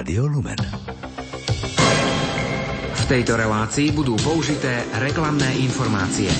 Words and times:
Rádio 0.00 0.32
Lumen. 0.32 0.56
V 2.96 3.02
tejto 3.04 3.36
relácii 3.36 3.92
budú 3.92 4.16
použité 4.16 4.80
reklamné 4.96 5.60
informácie. 5.60 6.32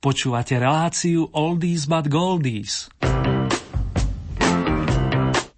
Počúvate 0.00 0.56
reláciu 0.56 1.28
Oldies 1.36 1.84
but 1.84 2.08
Goldies. 2.08 2.88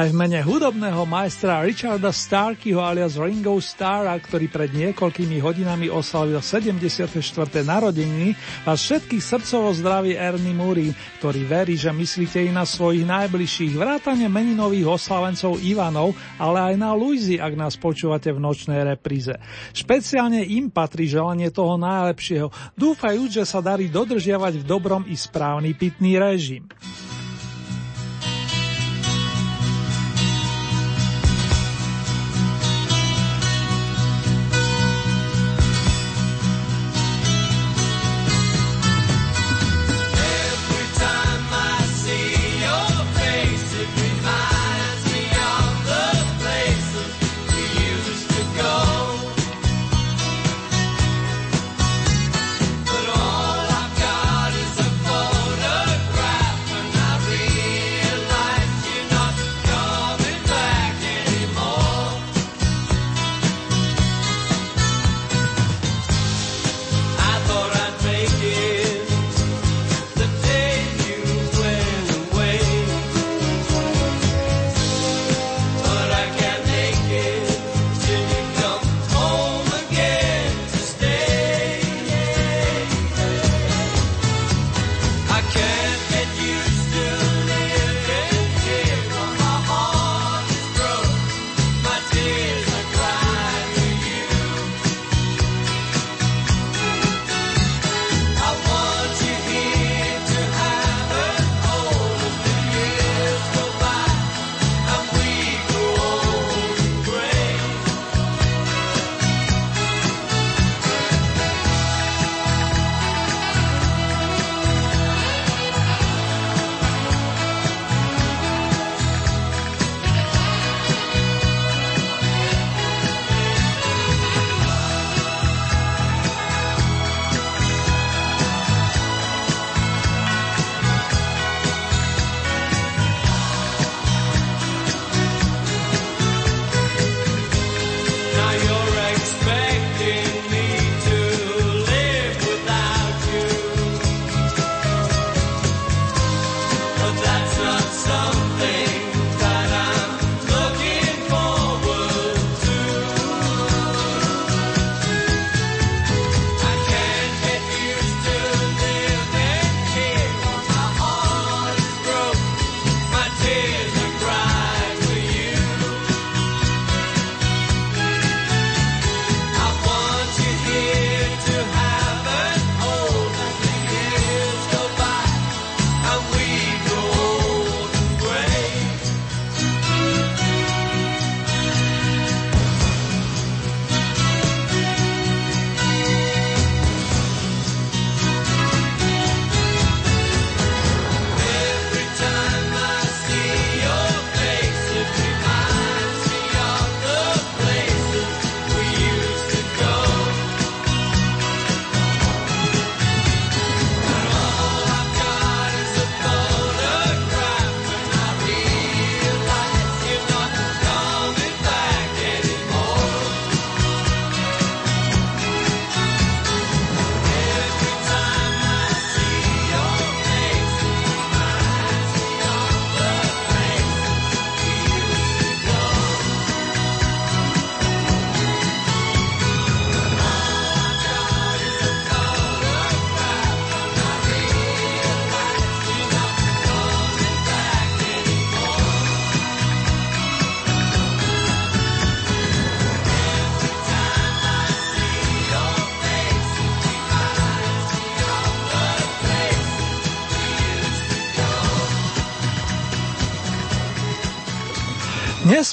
Aj 0.00 0.08
v 0.08 0.16
mene 0.16 0.40
hudobného 0.40 1.04
majstra 1.04 1.60
Richarda 1.60 2.08
Starkyho 2.08 2.80
alias 2.80 3.20
Ringo 3.20 3.60
Starra, 3.60 4.16
ktorý 4.16 4.48
pred 4.48 4.72
niekoľkými 4.72 5.36
hodinami 5.44 5.92
oslavil 5.92 6.40
74. 6.40 7.20
narodeniny, 7.60 8.32
vás 8.64 8.80
všetkých 8.80 9.20
srdcovo 9.20 9.76
zdraví 9.76 10.16
Ernie 10.16 10.56
Murín, 10.56 10.96
ktorý 11.20 11.44
verí, 11.44 11.76
že 11.76 11.92
myslíte 11.92 12.40
i 12.40 12.48
na 12.48 12.64
svojich 12.64 13.04
najbližších 13.04 13.76
vrátane 13.76 14.24
meninových 14.32 14.88
oslavencov 14.88 15.60
Ivanov, 15.60 16.16
ale 16.40 16.72
aj 16.72 16.74
na 16.80 16.96
Luizy, 16.96 17.36
ak 17.36 17.52
nás 17.52 17.76
počúvate 17.76 18.32
v 18.32 18.40
nočnej 18.40 18.80
repríze. 18.80 19.36
Špeciálne 19.76 20.40
im 20.48 20.72
patrí 20.72 21.12
želanie 21.12 21.52
toho 21.52 21.76
najlepšieho, 21.76 22.48
dúfajúc, 22.72 23.36
že 23.36 23.44
sa 23.44 23.60
darí 23.60 23.92
dodržiavať 23.92 24.64
v 24.64 24.64
dobrom 24.64 25.04
i 25.04 25.12
správny 25.12 25.76
pitný 25.76 26.16
režim. 26.16 26.64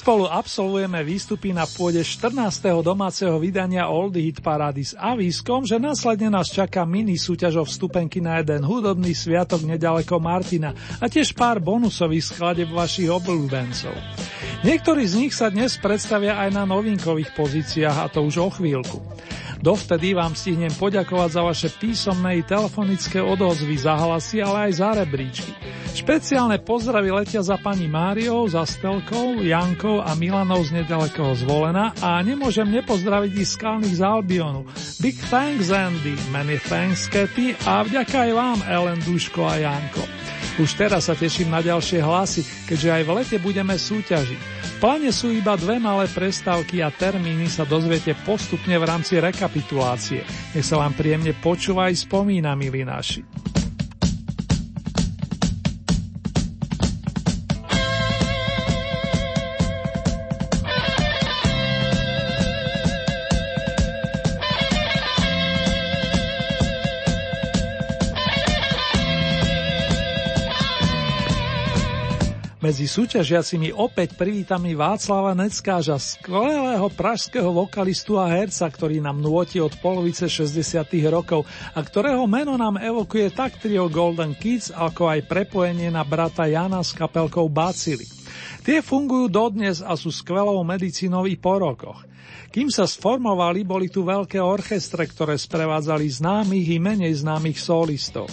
Spolu 0.07 0.23
absolvujeme 0.31 1.03
výstupy 1.03 1.51
na 1.51 1.67
pôde 1.67 1.99
14. 1.99 2.31
domáceho 2.79 3.35
vydania 3.43 3.91
Oldie 3.91 4.31
Hit 4.31 4.39
Parády 4.39 4.79
s 4.79 4.95
avískom, 4.95 5.67
že 5.67 5.75
následne 5.75 6.31
nás 6.31 6.47
čaká 6.47 6.87
mini 6.87 7.19
súťaž 7.19 7.59
o 7.59 7.67
vstupenky 7.67 8.23
na 8.23 8.39
jeden 8.39 8.63
hudobný 8.63 9.11
sviatok 9.11 9.67
nedaleko 9.67 10.15
Martina 10.23 10.71
a 11.03 11.11
tiež 11.11 11.35
pár 11.35 11.59
bonusových 11.59 12.23
skladeb 12.23 12.71
vašich 12.71 13.11
obľúbencov. 13.11 13.91
Niektorí 14.63 15.03
z 15.03 15.27
nich 15.27 15.35
sa 15.35 15.51
dnes 15.51 15.75
predstavia 15.75 16.39
aj 16.39 16.55
na 16.55 16.63
novinkových 16.63 17.35
pozíciách 17.35 17.97
a 17.99 18.07
to 18.07 18.23
už 18.23 18.35
o 18.39 18.47
chvíľku. 18.47 19.03
Dovtedy 19.57 20.13
vám 20.13 20.37
stihnem 20.37 20.71
poďakovať 20.77 21.29
za 21.33 21.41
vaše 21.41 21.69
písomné 21.73 22.41
i 22.41 22.47
telefonické 22.47 23.19
odozvy, 23.19 23.73
za 23.77 23.97
hlasy, 23.97 24.41
ale 24.41 24.69
aj 24.69 24.71
za 24.77 24.89
rebríčky. 25.01 25.51
Špeciálne 25.97 26.61
pozdravy 26.61 27.09
letia 27.09 27.41
za 27.41 27.57
pani 27.57 27.89
Máriou, 27.89 28.45
za 28.45 28.61
Stelkou, 28.69 29.41
Jankou 29.41 29.97
a 29.97 30.13
Milanou 30.13 30.61
z 30.61 30.77
nedalekého 30.77 31.33
zvolena 31.33 31.89
a 32.05 32.21
nemôžem 32.21 32.69
nepozdraviť 32.69 33.33
i 33.33 33.45
skalných 33.45 33.97
z 33.97 34.05
Albionu. 34.05 34.69
Big 35.01 35.17
thanks 35.33 35.73
Andy, 35.73 36.13
many 36.29 36.61
thanks 36.61 37.09
Katy 37.09 37.57
a 37.65 37.81
vďaka 37.81 38.29
aj 38.29 38.31
vám 38.37 38.59
Ellen, 38.69 39.01
Duško 39.01 39.41
a 39.41 39.57
Janko. 39.57 40.26
Už 40.57 40.73
teraz 40.73 41.09
sa 41.09 41.13
teším 41.13 41.53
na 41.53 41.61
ďalšie 41.61 42.01
hlasy, 42.01 42.41
keďže 42.65 42.89
aj 42.89 43.03
v 43.05 43.11
lete 43.13 43.37
budeme 43.37 43.75
súťažiť. 43.77 44.39
V 44.39 44.73
pláne 44.81 45.09
sú 45.13 45.33
iba 45.33 45.53
dve 45.53 45.77
malé 45.77 46.09
prestávky 46.09 46.81
a 46.81 46.89
termíny 46.93 47.49
sa 47.49 47.65
dozviete 47.65 48.13
postupne 48.25 48.73
v 48.77 48.87
rámci 48.87 49.17
rekapitulácie. 49.21 50.25
Nech 50.53 50.65
sa 50.65 50.81
vám 50.81 50.97
príjemne 50.97 51.33
počúva 51.37 51.89
aj 51.89 52.05
spomína, 52.05 52.57
milí 52.57 52.81
naši. 52.81 53.21
Medzi 72.67 72.83
súťažiacimi 72.83 73.71
opäť 73.71 74.19
privítami 74.19 74.75
Václava 74.75 75.31
Neckáža, 75.31 75.95
skvelého 75.95 76.91
pražského 76.91 77.47
vokalistu 77.47 78.19
a 78.19 78.27
herca, 78.27 78.67
ktorý 78.67 78.99
nám 78.99 79.23
nôti 79.23 79.63
od 79.63 79.71
polovice 79.79 80.27
60 80.27 80.83
rokov 81.07 81.47
a 81.47 81.79
ktorého 81.79 82.27
meno 82.27 82.59
nám 82.59 82.75
evokuje 82.75 83.31
tak 83.31 83.55
trio 83.63 83.87
Golden 83.87 84.35
Kids, 84.35 84.75
ako 84.75 85.07
aj 85.07 85.31
prepojenie 85.31 85.87
na 85.87 86.03
brata 86.03 86.43
Jana 86.43 86.83
s 86.83 86.91
kapelkou 86.91 87.47
Bacily. 87.47 88.03
Tie 88.67 88.83
fungujú 88.83 89.31
dodnes 89.31 89.79
a 89.79 89.95
sú 89.95 90.11
skvelou 90.11 90.59
medicínou 90.67 91.23
i 91.23 91.39
po 91.39 91.55
rokoch. 91.63 92.03
Kým 92.47 92.71
sa 92.71 92.87
sformovali, 92.87 93.67
boli 93.67 93.91
tu 93.91 94.07
veľké 94.07 94.39
orchestre, 94.39 95.03
ktoré 95.05 95.35
sprevádzali 95.35 96.07
známych 96.07 96.67
i 96.73 96.77
menej 96.79 97.21
známych 97.21 97.59
solistov. 97.59 98.31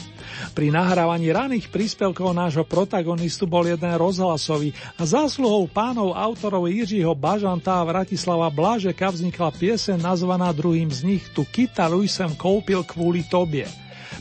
Pri 0.54 0.70
nahrávaní 0.70 1.34
raných 1.34 1.68
príspevkov 1.68 2.32
nášho 2.32 2.64
protagonistu 2.64 3.44
bol 3.44 3.66
jeden 3.66 3.90
rozhlasový 3.98 4.72
a 4.96 5.02
zásluhou 5.04 5.66
pánov 5.66 6.14
autorov 6.14 6.70
Jiřího 6.70 7.12
Bažanta 7.12 7.82
a 7.82 7.86
Vratislava 7.86 8.48
Blažeka 8.50 9.10
vznikla 9.10 9.50
piesen 9.54 10.00
nazvaná 10.00 10.54
druhým 10.54 10.88
z 10.88 11.04
nich 11.04 11.24
Tu 11.34 11.42
kytaru 11.44 12.06
sem 12.06 12.30
koupil 12.38 12.86
kvôli 12.86 13.26
tobie. 13.26 13.66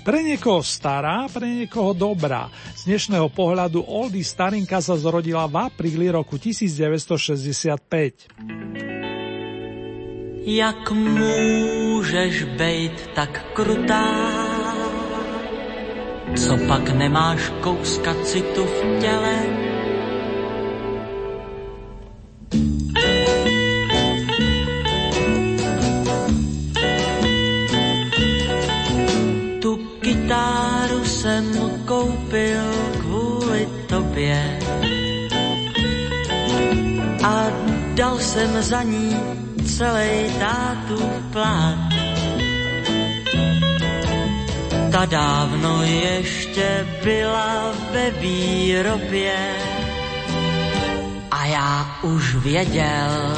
Pre 0.04 0.19
niekoho 0.19 0.60
stará, 0.60 1.31
pre 1.31 1.48
niekoho 1.48 1.95
dobrá. 1.95 2.51
Z 2.75 2.92
dnešného 2.92 3.31
pohľadu 3.31 3.88
Oldy 3.88 4.19
Starinka 4.19 4.84
sa 4.84 5.00
zrodila 5.00 5.48
v 5.48 5.69
apríli 5.69 6.12
roku 6.12 6.36
1965. 6.36 9.03
Jak 10.44 10.92
môžeš 10.92 12.60
bejt 12.60 13.16
tak 13.16 13.56
krutá? 13.56 14.12
Co 16.36 16.54
pak 16.68 16.92
nemáš 17.00 17.48
kouska 17.63 18.12
citu 18.28 18.68
v 18.68 18.80
těle? 19.00 19.38
Tu 29.63 29.72
kytáru 30.04 31.06
jsem 31.07 31.45
koupil 31.88 32.68
kvůli 33.00 33.69
tobě 33.88 34.60
a 37.24 37.48
dal 37.95 38.19
jsem 38.19 38.51
za 38.62 38.84
ní 38.84 39.16
celý 39.65 40.30
tátu 40.39 41.00
plát 41.31 41.94
ta 44.94 45.06
dávno 45.06 45.83
ještě 45.83 46.88
byla 47.04 47.74
ve 47.92 48.12
výrobě 48.12 49.36
a 51.31 51.45
já 51.45 51.98
už 52.01 52.36
věděl, 52.36 53.36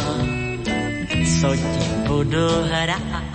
co 1.42 1.56
ti 1.56 1.86
budu 2.08 2.48
hrát. 2.72 3.26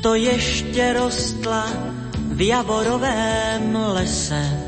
To 0.00 0.14
ještě 0.14 0.92
rostla 0.92 1.66
v 2.28 2.46
javorovém 2.46 3.76
lese 3.76 4.66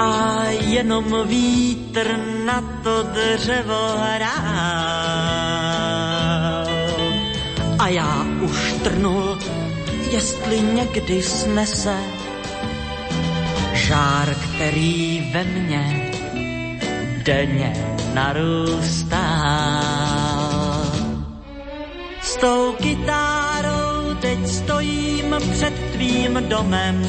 a 0.00 0.44
jenom 0.50 1.28
vítr 1.28 2.16
na 2.44 2.80
to 2.82 3.02
dřevo 3.02 3.96
hrál 3.98 5.20
a 7.78 7.88
já 7.88 8.26
už 8.40 8.72
trnul, 8.82 9.38
jestli 10.10 10.60
někdy 10.60 11.22
snese 11.22 11.96
žár, 13.72 14.34
který 14.34 15.30
ve 15.32 15.44
mně 15.44 16.12
denně 17.22 17.96
narůstá. 18.14 19.20
S 22.22 22.36
tou 22.36 22.72
kytárou 22.72 24.14
teď 24.20 24.46
stojím 24.46 25.36
před 25.52 25.74
tvým 25.92 26.48
domem. 26.48 27.02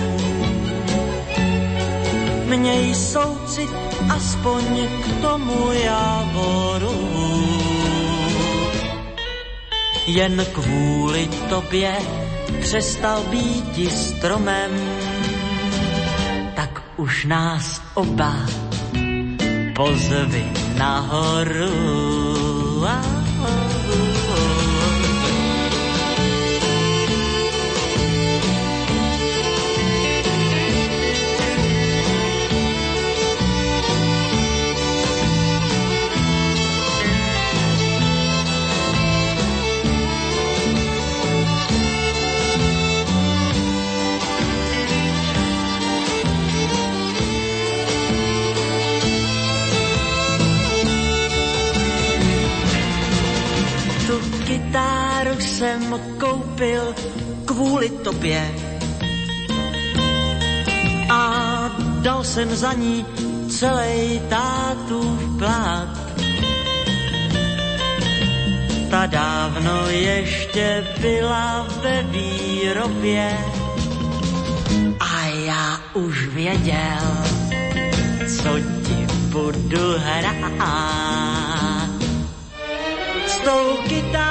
Měj 2.52 2.96
soucit 2.96 3.70
aspoň 4.10 4.64
k 5.04 5.22
tomu 5.22 5.72
javoru 5.72 7.00
jen 10.06 10.46
kvůli 10.54 11.30
tobě 11.50 11.96
přestal 12.62 13.24
být 13.24 13.92
stromem, 13.92 14.72
tak 16.56 16.84
už 16.98 17.26
nás 17.26 17.82
oba 17.94 18.36
pozvi 19.76 20.52
nahoru. 20.78 21.72
Ah. 22.86 23.21
Jsem 55.92 56.18
koupil 56.20 56.96
kvůli 57.46 57.90
tobě. 57.90 58.52
A 61.10 61.70
dal 62.02 62.24
jsem 62.24 62.56
za 62.56 62.74
ní 62.74 63.06
celý 63.50 64.22
tátův 64.30 65.38
plát. 65.40 65.90
Ta 68.90 69.06
dávno 69.06 69.88
ještě 69.88 70.88
byla 71.02 71.68
ve 71.84 72.04
výrobě 72.04 73.38
a 75.00 75.26
já 75.26 75.80
už 75.94 76.28
věděl, 76.28 77.06
co 78.28 78.60
ti 78.88 79.08
budu 79.32 79.96
hrát. 79.98 81.90
S 83.28 83.38
tou 83.38 83.78
kytárou 83.88 84.31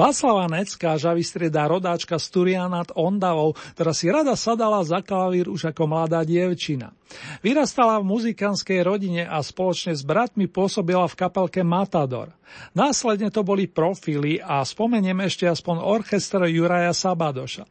Václava 0.00 0.48
Necká 0.48 0.96
žavystriedá 0.96 1.68
rodáčka 1.68 2.16
z 2.16 2.26
Turia 2.32 2.64
nad 2.72 2.88
Ondavou, 2.96 3.52
ktorá 3.76 3.92
si 3.92 4.08
rada 4.08 4.32
sadala 4.32 4.80
za 4.80 5.04
klavír 5.04 5.44
už 5.52 5.76
ako 5.76 5.84
mladá 5.84 6.24
dievčina. 6.24 6.96
Vyrastala 7.44 8.00
v 8.00 8.08
muzikánskej 8.08 8.80
rodine 8.80 9.28
a 9.28 9.44
spoločne 9.44 9.92
s 9.92 10.00
bratmi 10.00 10.48
pôsobila 10.48 11.04
v 11.04 11.18
kapelke 11.20 11.60
Matador. 11.60 12.32
Následne 12.72 13.28
to 13.28 13.44
boli 13.44 13.68
profily 13.68 14.40
a 14.40 14.64
spomeniem 14.64 15.20
ešte 15.28 15.44
aspoň 15.44 15.84
orchestr 15.84 16.48
Juraja 16.48 16.96
Sabadoša. 16.96 17.68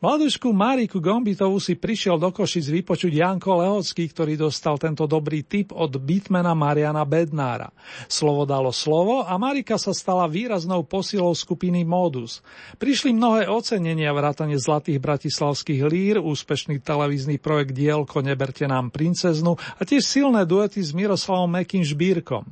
Mladušku 0.00 0.56
Máriku 0.56 0.96
Gombitovú 0.96 1.60
si 1.60 1.76
prišiel 1.76 2.16
do 2.16 2.32
Košic 2.32 2.72
vypočuť 2.72 3.20
Janko 3.20 3.60
Lehocký, 3.60 4.08
ktorý 4.08 4.32
dostal 4.32 4.80
tento 4.80 5.04
dobrý 5.04 5.44
tip 5.44 5.76
od 5.76 5.92
bitmana 6.00 6.56
Mariana 6.56 7.04
Bednára. 7.04 7.68
Slovo 8.08 8.48
dalo 8.48 8.72
slovo 8.72 9.28
a 9.28 9.36
Marika 9.36 9.76
sa 9.76 9.92
stala 9.92 10.24
výraznou 10.24 10.88
posilou 10.88 11.36
skupiny 11.36 11.84
Modus. 11.84 12.40
Prišli 12.80 13.12
mnohé 13.12 13.52
ocenenia 13.52 14.08
vrátane 14.16 14.56
Zlatých 14.56 15.04
bratislavských 15.04 15.84
lír, 15.84 16.16
úspešný 16.16 16.80
televízny 16.80 17.36
projekt 17.36 17.76
Dielko 17.76 18.24
Neberte 18.24 18.64
nám 18.64 18.88
princeznu 18.88 19.60
a 19.60 19.84
tiež 19.84 20.00
silné 20.00 20.48
duety 20.48 20.80
s 20.80 20.96
Miroslavom 20.96 21.60
Mekým 21.60 21.84
Žbírkom. 21.84 22.48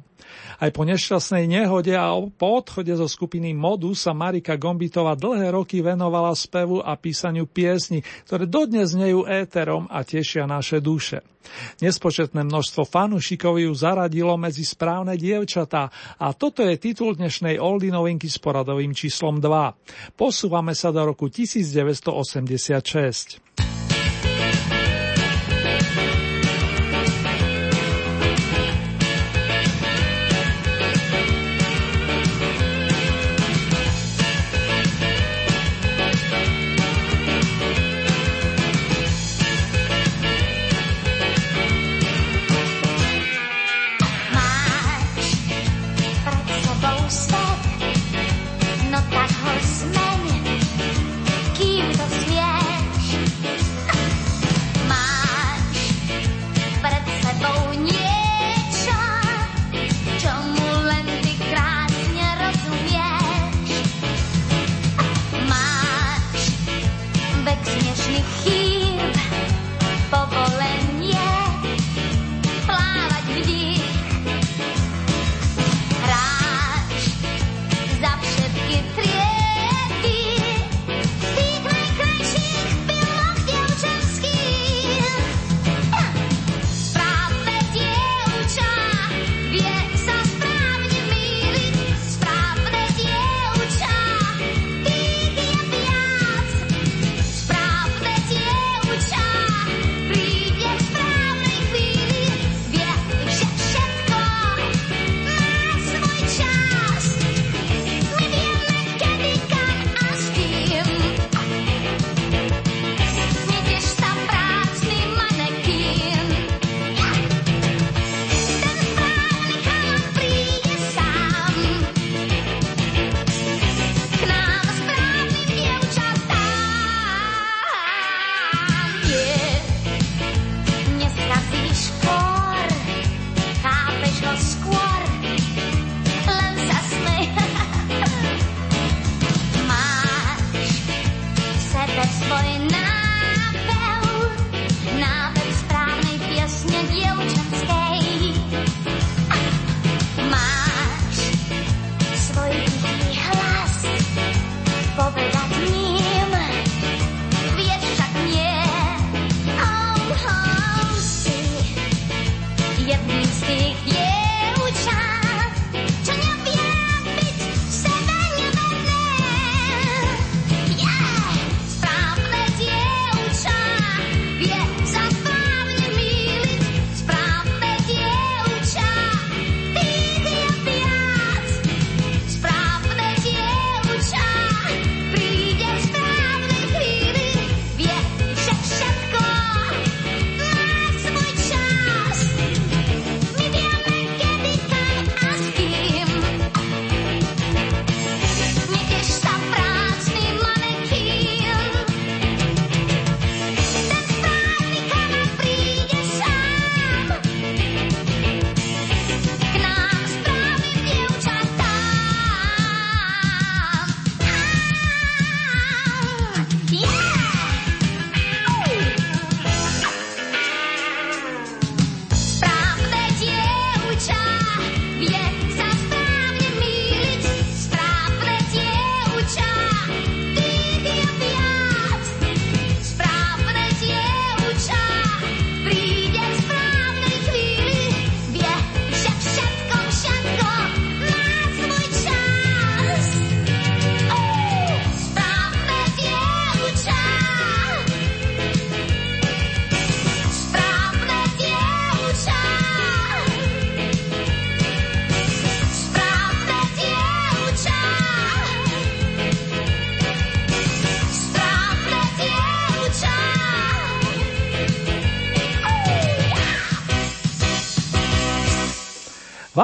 Aj 0.59 0.71
po 0.75 0.83
nešťastnej 0.83 1.47
nehode 1.47 1.95
a 1.95 2.11
po 2.19 2.59
odchode 2.59 2.91
zo 2.95 3.07
skupiny 3.07 3.55
Modu 3.55 3.95
sa 3.95 4.11
Marika 4.11 4.59
Gombitová 4.59 5.15
dlhé 5.15 5.55
roky 5.55 5.79
venovala 5.81 6.35
spevu 6.35 6.83
a 6.83 6.99
písaniu 6.99 7.47
piesni, 7.47 8.03
ktoré 8.27 8.51
dodnes 8.51 8.95
nejú 8.95 9.23
éterom 9.25 9.87
a 9.89 10.03
tešia 10.03 10.51
naše 10.51 10.83
duše. 10.83 11.23
Nespočetné 11.81 12.45
množstvo 12.45 12.85
fanúšikov 12.85 13.57
ju 13.63 13.73
zaradilo 13.73 14.37
medzi 14.37 14.67
správne 14.67 15.17
dievčatá 15.17 15.89
a 16.21 16.37
toto 16.37 16.61
je 16.67 16.77
titul 16.77 17.17
dnešnej 17.17 17.57
Oldy 17.57 17.89
novinky 17.89 18.29
s 18.29 18.37
poradovým 18.37 18.93
číslom 18.93 19.41
2. 19.41 20.19
Posúvame 20.19 20.77
sa 20.77 20.93
do 20.93 21.01
roku 21.07 21.33
1986. 21.33 23.78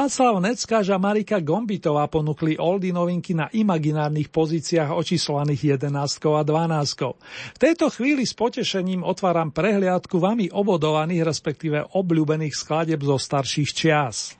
Václav 0.04 0.37
Neckáž 0.37 0.92
a 0.92 1.00
Marika 1.00 1.40
Gombitová 1.40 2.04
ponúkli 2.12 2.61
oldy 2.61 2.92
novinky 2.92 3.32
na 3.32 3.49
imaginárnych 3.49 4.28
pozíciách 4.28 4.92
očíslovaných 4.92 5.80
11 5.80 6.28
a 6.28 6.44
12. 6.44 7.56
V 7.56 7.58
tejto 7.58 7.88
chvíli 7.88 8.28
s 8.28 8.37
potešením 8.37 9.00
otváram 9.00 9.49
prehliadku 9.49 10.20
vami 10.20 10.52
obodovaných, 10.52 11.25
respektíve 11.25 11.96
obľúbených 11.96 12.52
skladeb 12.52 13.00
zo 13.00 13.16
starších 13.16 13.70
čias. 13.73 14.37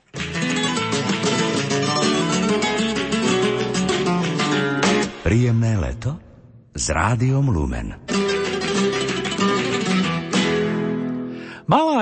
Príjemné 5.25 5.81
leto 5.81 6.13
s 6.77 6.93
rádiom 6.93 7.49
Lumen. 7.49 8.05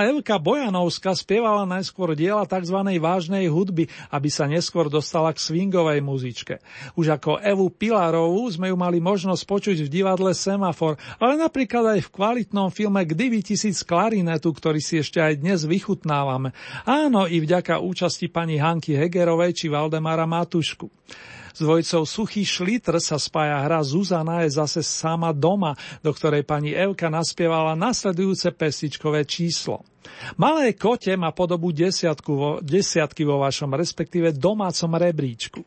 Malá 0.04 0.20
Evka 0.20 0.36
Bojanovská 0.36 1.16
spievala 1.16 1.64
najskôr 1.64 2.12
diela 2.12 2.44
tzv. 2.44 2.76
vážnej 2.76 3.48
hudby, 3.48 3.88
aby 4.12 4.28
sa 4.28 4.44
neskôr 4.44 4.92
dostala 4.92 5.32
k 5.32 5.40
swingovej 5.40 6.04
muzičke. 6.04 6.60
Už 6.92 7.16
ako 7.16 7.40
Evu 7.40 7.72
Pilarovú 7.72 8.44
sme 8.52 8.68
ju 8.68 8.76
mali 8.76 9.00
možnosť 9.00 9.48
počuť 9.48 9.80
v 9.80 9.88
divadle 9.88 10.36
Semafor, 10.36 11.00
ale 11.16 11.40
napríklad 11.40 11.96
aj 11.96 12.00
v 12.04 12.12
kvalitnom 12.20 12.68
filme 12.68 13.00
K 13.00 13.16
9000 13.16 13.80
klarinetu, 13.80 14.52
ktorý 14.52 14.76
si 14.76 15.00
ešte 15.00 15.24
aj 15.24 15.40
dnes 15.40 15.64
vychutnávame. 15.64 16.52
Áno, 16.84 17.24
i 17.24 17.40
vďaka 17.40 17.80
účasti 17.80 18.28
pani 18.28 18.60
Hanky 18.60 18.92
Hegerovej 18.92 19.56
či 19.56 19.72
Valdemara 19.72 20.28
Matušku. 20.28 20.84
S 21.54 21.62
dvojicou 21.62 22.02
Suchý 22.02 22.42
šlitr 22.42 22.98
sa 22.98 23.14
spája 23.14 23.62
hra 23.62 23.78
Zuzana 23.86 24.42
je 24.42 24.58
zase 24.58 24.82
sama 24.82 25.30
doma, 25.30 25.78
do 26.02 26.10
ktorej 26.10 26.42
pani 26.42 26.74
Evka 26.74 27.06
naspievala 27.06 27.78
nasledujúce 27.78 28.50
pestičkové 28.50 29.22
číslo. 29.22 29.86
Malé 30.34 30.74
kote 30.74 31.14
má 31.14 31.30
podobu 31.30 31.70
desiatku 31.70 32.30
vo, 32.34 32.50
desiatky 32.58 33.22
vo 33.22 33.38
vašom 33.38 33.70
respektíve 33.70 34.34
domácom 34.34 34.98
rebríčku. 34.98 35.62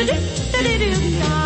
do 0.00 0.06
do 0.06 0.14
do 0.14 0.78
do 0.78 1.20
do 1.20 1.39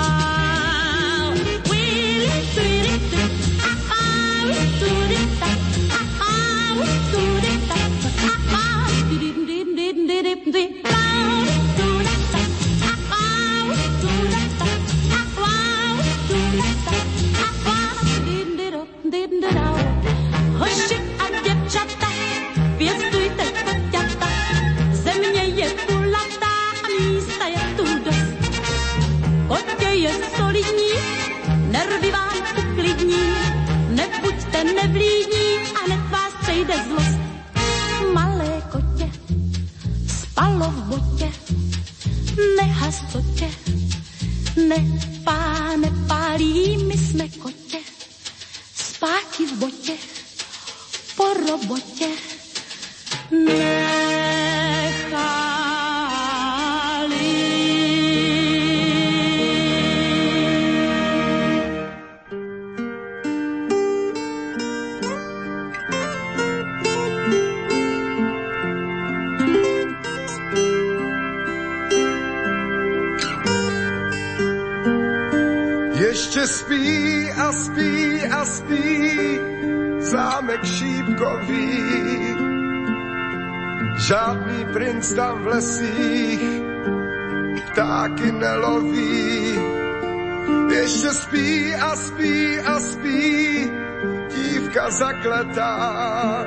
dívka 95.34 95.44
zakletá. 95.44 96.44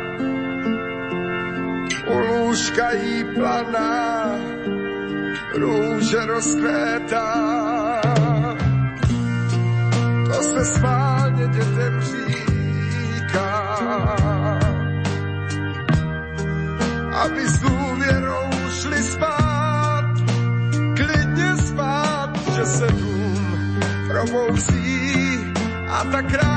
U 2.07 2.17
lůžka 2.17 2.91
jí 2.91 3.23
planá, 3.35 4.31
růže 5.55 6.25
rozkvétá. 6.25 7.33
To 10.25 10.43
se 10.43 10.65
sválně 10.65 11.47
dětem 11.47 12.01
říká, 12.01 13.77
aby 17.23 17.47
s 17.47 17.59
důvěrou 17.59 18.49
šli 18.69 19.03
spát, 19.03 20.05
klidně 20.95 21.55
spát, 21.57 22.29
že 22.55 22.65
se 22.65 22.87
dům 22.87 23.79
probouzí 24.07 25.53
a 25.87 26.03
ta 26.03 26.21
kráska 26.21 26.56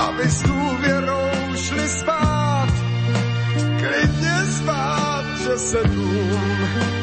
Aby 0.00 0.28
s 0.30 0.42
důvěrou 0.42 1.30
šli 1.56 1.88
spát, 1.88 2.68
klidně 3.78 4.46
spát, 4.58 5.24
že 5.42 5.58
se 5.58 5.78
dům 5.84 6.40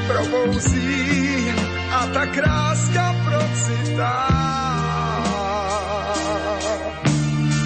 probouzí 0.07 1.53
a 1.91 2.07
ta 2.07 2.25
kráska 2.25 3.15
procitá. 3.25 4.27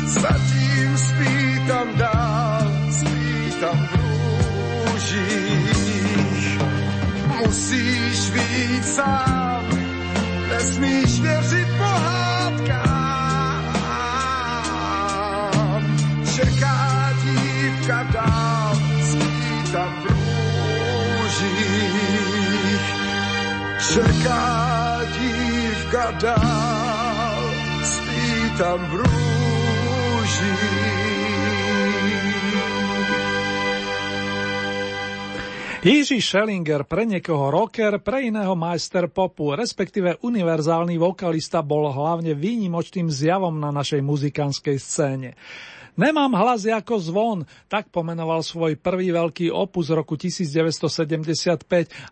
Zatím 0.05 0.97
spí 0.97 1.67
tam 1.67 1.95
dál, 1.95 2.71
spí 2.91 3.51
tam 3.61 3.87
v 3.87 3.95
růžích. 4.91 6.59
Musíš 7.27 8.31
víc 8.31 8.95
sám, 8.95 9.65
nesmíš 10.49 11.19
věřit 11.19 11.67
pohádkám. 11.77 12.90
Čeká 23.91 25.03
dívka 25.19 26.15
dál, 26.15 27.43
spí 27.83 28.23
tam 28.55 28.79
v 28.87 28.93
rúžích. 29.03 30.71
Jiří 35.83 36.21
Schellinger, 36.21 36.85
pre 36.87 37.03
niekoho 37.03 37.51
rocker, 37.51 37.99
pre 37.99 38.31
iného 38.31 38.55
majster 38.55 39.11
popu, 39.11 39.57
respektíve 39.57 40.23
univerzálny 40.23 40.95
vokalista 40.95 41.59
bol 41.59 41.91
hlavne 41.91 42.31
výnimočným 42.31 43.11
zjavom 43.11 43.59
na 43.59 43.75
našej 43.75 43.99
muzikánskej 44.05 44.77
scéne. 44.79 45.35
Nemám 46.01 46.33
hlas 46.33 46.65
ako 46.65 46.97
zvon, 46.97 47.39
tak 47.69 47.93
pomenoval 47.93 48.41
svoj 48.41 48.73
prvý 48.73 49.13
veľký 49.13 49.53
opus 49.53 49.93
roku 49.93 50.17
1975 50.17 51.61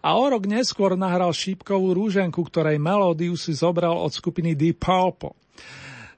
a 0.06 0.10
o 0.14 0.26
rok 0.30 0.46
neskôr 0.46 0.94
nahral 0.94 1.34
šípkovú 1.34 1.98
rúženku, 1.98 2.38
ktorej 2.46 2.78
melódiu 2.78 3.34
si 3.34 3.58
zobral 3.58 3.98
od 3.98 4.14
skupiny 4.14 4.54
Deep 4.54 4.78
Purple. 4.78 5.34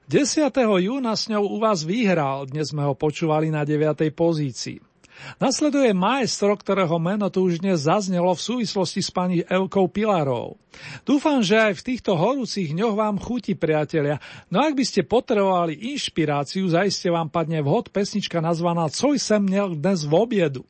10. 0.04 0.52
júna 0.84 1.16
s 1.16 1.32
ňou 1.32 1.48
u 1.48 1.56
vás 1.56 1.80
vyhral, 1.80 2.44
dnes 2.44 2.76
sme 2.76 2.84
ho 2.84 2.92
počúvali 2.92 3.48
na 3.48 3.64
9. 3.64 4.04
pozícii. 4.12 4.91
Nasleduje 5.38 5.90
maestro, 5.96 6.54
ktorého 6.54 6.98
meno 7.02 7.26
tu 7.32 7.46
už 7.46 7.62
dnes 7.62 7.86
zaznelo 7.86 8.32
v 8.34 8.40
súvislosti 8.40 9.00
s 9.02 9.10
pani 9.10 9.42
Evkou 9.42 9.90
Pilarov. 9.90 10.58
Dúfam, 11.04 11.44
že 11.44 11.60
aj 11.60 11.78
v 11.78 11.86
týchto 11.92 12.16
horúcich 12.16 12.72
dňoch 12.72 12.96
vám 12.96 13.16
chutí, 13.20 13.52
priatelia. 13.52 14.16
No 14.48 14.64
ak 14.64 14.72
by 14.72 14.84
ste 14.86 15.04
potrebovali 15.04 15.76
inšpiráciu, 15.92 16.64
zaiste 16.70 17.12
vám 17.12 17.28
padne 17.28 17.60
vhod 17.60 17.92
pesnička 17.92 18.40
nazvaná 18.40 18.88
Co 18.88 19.12
sem 19.20 19.42
měl 19.42 19.76
dnes 19.76 20.08
v 20.08 20.12
obiedu. 20.16 20.64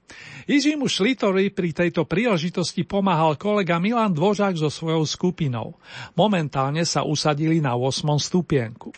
Jižimu 0.50 0.90
Šlitovi 0.90 1.54
pri 1.54 1.70
tejto 1.70 2.02
príležitosti 2.02 2.82
pomáhal 2.82 3.38
kolega 3.38 3.78
Milan 3.78 4.10
Dvožák 4.10 4.58
so 4.58 4.68
svojou 4.68 5.06
skupinou. 5.06 5.78
Momentálne 6.18 6.82
sa 6.82 7.06
usadili 7.06 7.62
na 7.62 7.78
8. 7.78 8.18
stupienku. 8.18 8.90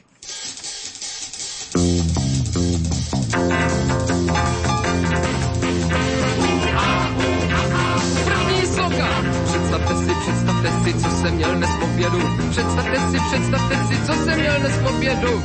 Představte 1.75 2.44
si, 10.85 10.95
co 10.95 11.11
jsem 11.11 11.35
měl 11.35 11.55
dnes 11.57 11.71
po. 11.81 11.87
Představte 12.51 12.99
si, 13.11 13.19
představte 13.31 13.75
si, 13.89 14.07
co 14.07 14.13
jsem 14.13 14.41
měl 14.41 14.59
dnes 14.61 14.79
po 14.83 14.89
obědu. 14.91 15.43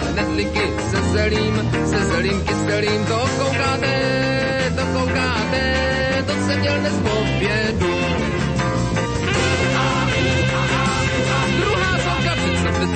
Se 0.91 1.01
zelím, 1.01 1.71
se 1.85 2.05
zelím 2.05 2.41
kyselým. 2.41 3.05
To 3.05 3.19
koukáte, 3.39 4.73
to 4.75 4.99
koukáte, 4.99 6.23
to 6.27 6.33
jsem 6.33 6.59
měl 6.59 6.79
dnes 6.79 6.93
po. 6.93 8.18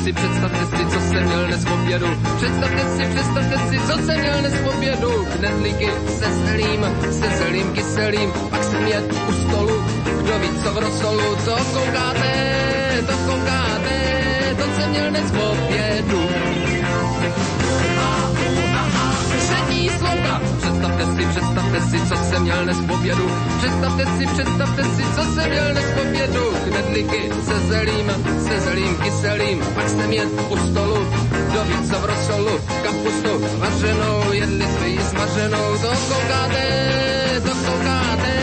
Si, 0.01 0.13
představte 0.13 0.65
si, 0.77 0.86
co 0.86 0.99
jsem 0.99 1.23
měl 1.25 1.45
dnes 1.47 1.63
v 1.65 1.71
obědu. 1.73 2.08
Představte 2.38 2.84
si, 2.97 3.06
představte 3.13 3.58
si, 3.69 3.79
co 3.88 3.93
jsem 4.06 4.19
měl 4.19 4.39
dnes 4.39 4.53
v 4.53 4.67
obědu. 4.67 5.27
Knedlíky 5.38 5.89
se 6.08 6.34
zelím, 6.45 6.86
se 7.12 7.29
zelím 7.38 7.71
kyselým, 7.73 8.32
pak 8.49 8.63
jsem 8.63 8.88
jet 8.88 9.13
u 9.29 9.34
stolu 9.34 10.03
kdo 10.23 10.39
ví, 10.39 10.49
co 10.63 10.73
v 10.73 10.77
rosolu, 10.77 11.36
co 11.45 11.56
koukáte, 11.73 12.34
to 13.08 13.17
koukáte, 13.17 14.56
to 14.58 14.63
jsem 14.75 14.89
měl 14.89 15.10
dnes 15.10 15.32
v 15.32 15.39
obědu. 15.39 16.29
Přední 19.84 20.00
slova, 20.00 20.41
představte 20.58 21.06
si, 21.06 21.26
představte 21.26 21.82
si, 21.82 22.08
co 22.08 22.15
jsem 22.15 22.41
měl 22.43 22.63
dnes 22.63 22.78
v 22.78 22.91
obědu. 22.91 23.32
Představte 23.58 24.06
si, 24.06 24.26
představte 24.26 24.84
si, 24.84 25.04
co 25.15 25.24
jsem 25.24 25.50
měl 25.50 25.72
dnes 25.72 25.86
v 25.86 26.08
obědu. 26.08 26.46
Knedlíky 26.67 27.30
se 27.46 27.60
zelím, 27.60 28.12
se 28.48 28.60
zelím 28.62 28.96
kyselým, 28.96 29.63
pak 29.76 29.89
jsem 29.89 30.12
jet 30.13 30.30
u 30.50 30.58
stolu, 30.58 31.08
kdo 31.50 31.63
ví, 31.63 31.89
co 31.89 31.96
v 32.00 32.06
rosolu, 32.06 32.60
kapustu 32.84 33.60
vařenou, 33.60 34.32
jedli 34.32 34.65
jsme 34.65 34.88
ji 34.88 35.00
smaženou, 35.00 35.78
to 35.82 35.88
koukáte, 35.88 36.65
to 37.43 37.50
koukáte, 37.50 38.34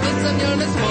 to 0.00 0.08
jsem 0.20 0.34
měl 0.34 0.56
dnes 0.56 0.70
v 0.70 0.82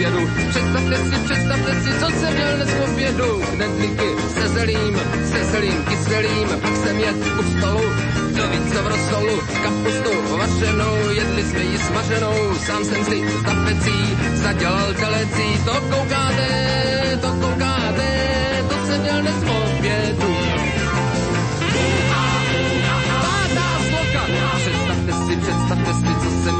obědu. 0.00 0.30
Představte 0.48 0.96
si, 0.96 1.24
představte 1.24 1.80
si, 1.82 1.90
co 2.00 2.06
jsem 2.10 2.34
měl 2.34 2.56
dnes 2.56 2.68
v 2.68 2.90
obědu. 2.90 3.42
Knedlíky 3.54 4.08
se 4.34 4.48
zelím, 4.48 5.00
se 5.24 5.44
zelím 5.44 5.84
kyselým, 5.84 6.48
pak 6.62 6.76
jsem 6.76 6.98
jet 6.98 7.16
u 7.16 7.42
stolu, 7.42 7.84
do 8.36 8.48
více 8.48 8.82
v 8.82 8.86
rosolu, 8.86 9.40
kapustu 9.62 10.36
vařenou, 10.38 11.10
jedli 11.10 11.42
jsme 11.44 11.60
ji 11.60 11.78
smaženou, 11.78 12.54
sám 12.66 12.84
jsem 12.84 13.04
si 13.04 13.24
za 13.46 13.54
pecí 13.64 14.16
zadělal 14.34 14.94
telecí, 14.94 15.64
to 15.64 15.72
koukáte, 15.72 16.48
to 17.20 17.28
koukáte, 17.28 18.08
to 18.68 18.86
jsem 18.86 19.00
měl 19.00 19.20
dnes 19.22 19.34
v 19.34 19.50
obědu. 19.50 20.36
Představte 24.56 25.12
si, 25.12 25.36
představte 25.36 25.70
jsem 25.70 25.79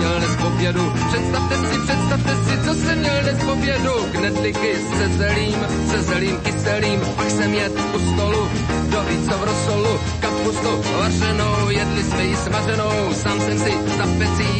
měl 0.01 0.19
dnes 0.19 0.35
v 0.37 0.45
obědu. 0.45 0.93
Představte 1.09 1.57
si, 1.57 1.77
představte 1.87 2.33
si, 2.45 2.55
co 2.65 2.75
jsem 2.75 2.99
měl 2.99 3.19
dnes 3.23 3.39
v 3.45 3.49
obědu. 3.51 3.95
Knedlíky 4.13 4.71
se 4.99 5.09
zelím, 5.09 5.61
se 5.91 6.03
zelím 6.03 6.37
kyselým, 6.37 7.01
pak 7.17 7.31
jsem 7.31 7.55
jet 7.55 7.73
u 7.95 7.99
stolu, 7.99 8.49
do 8.93 9.01
víco 9.09 9.35
v 9.39 9.45
rosolu, 9.45 9.93
kapustu 10.21 10.73
vařenou, 10.99 11.71
jedli 11.71 12.03
jsme 12.05 12.25
ji 12.25 12.37
smaženou, 12.37 13.15
sám 13.15 13.41
jsem 13.41 13.59
si 13.59 13.73
za 13.99 14.07
pecí 14.19 14.51